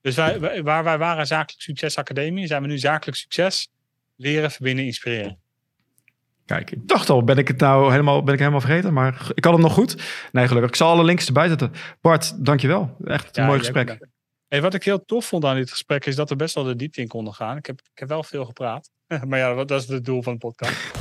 [0.00, 3.68] Dus wij, waar wij waren Zakelijk Succes Academie, zijn we nu Zakelijk Succes
[4.16, 5.38] leren, verbinden, inspireren.
[6.46, 9.44] Kijk, ik dacht al, ben ik het nou helemaal, ben ik helemaal vergeten, maar ik
[9.44, 9.96] had hem nog goed.
[10.32, 10.70] Nee, gelukkig.
[10.70, 11.72] Ik zal alle links erbij zetten.
[12.00, 12.96] Bart, dankjewel.
[13.04, 13.98] Echt een mooi gesprek.
[14.48, 16.76] Hey, wat ik heel tof vond aan dit gesprek is dat we best wel de
[16.76, 17.56] diepte in konden gaan.
[17.56, 18.90] Ik heb, ik heb wel veel gepraat.
[19.26, 20.97] maar ja, dat is het doel van de podcast.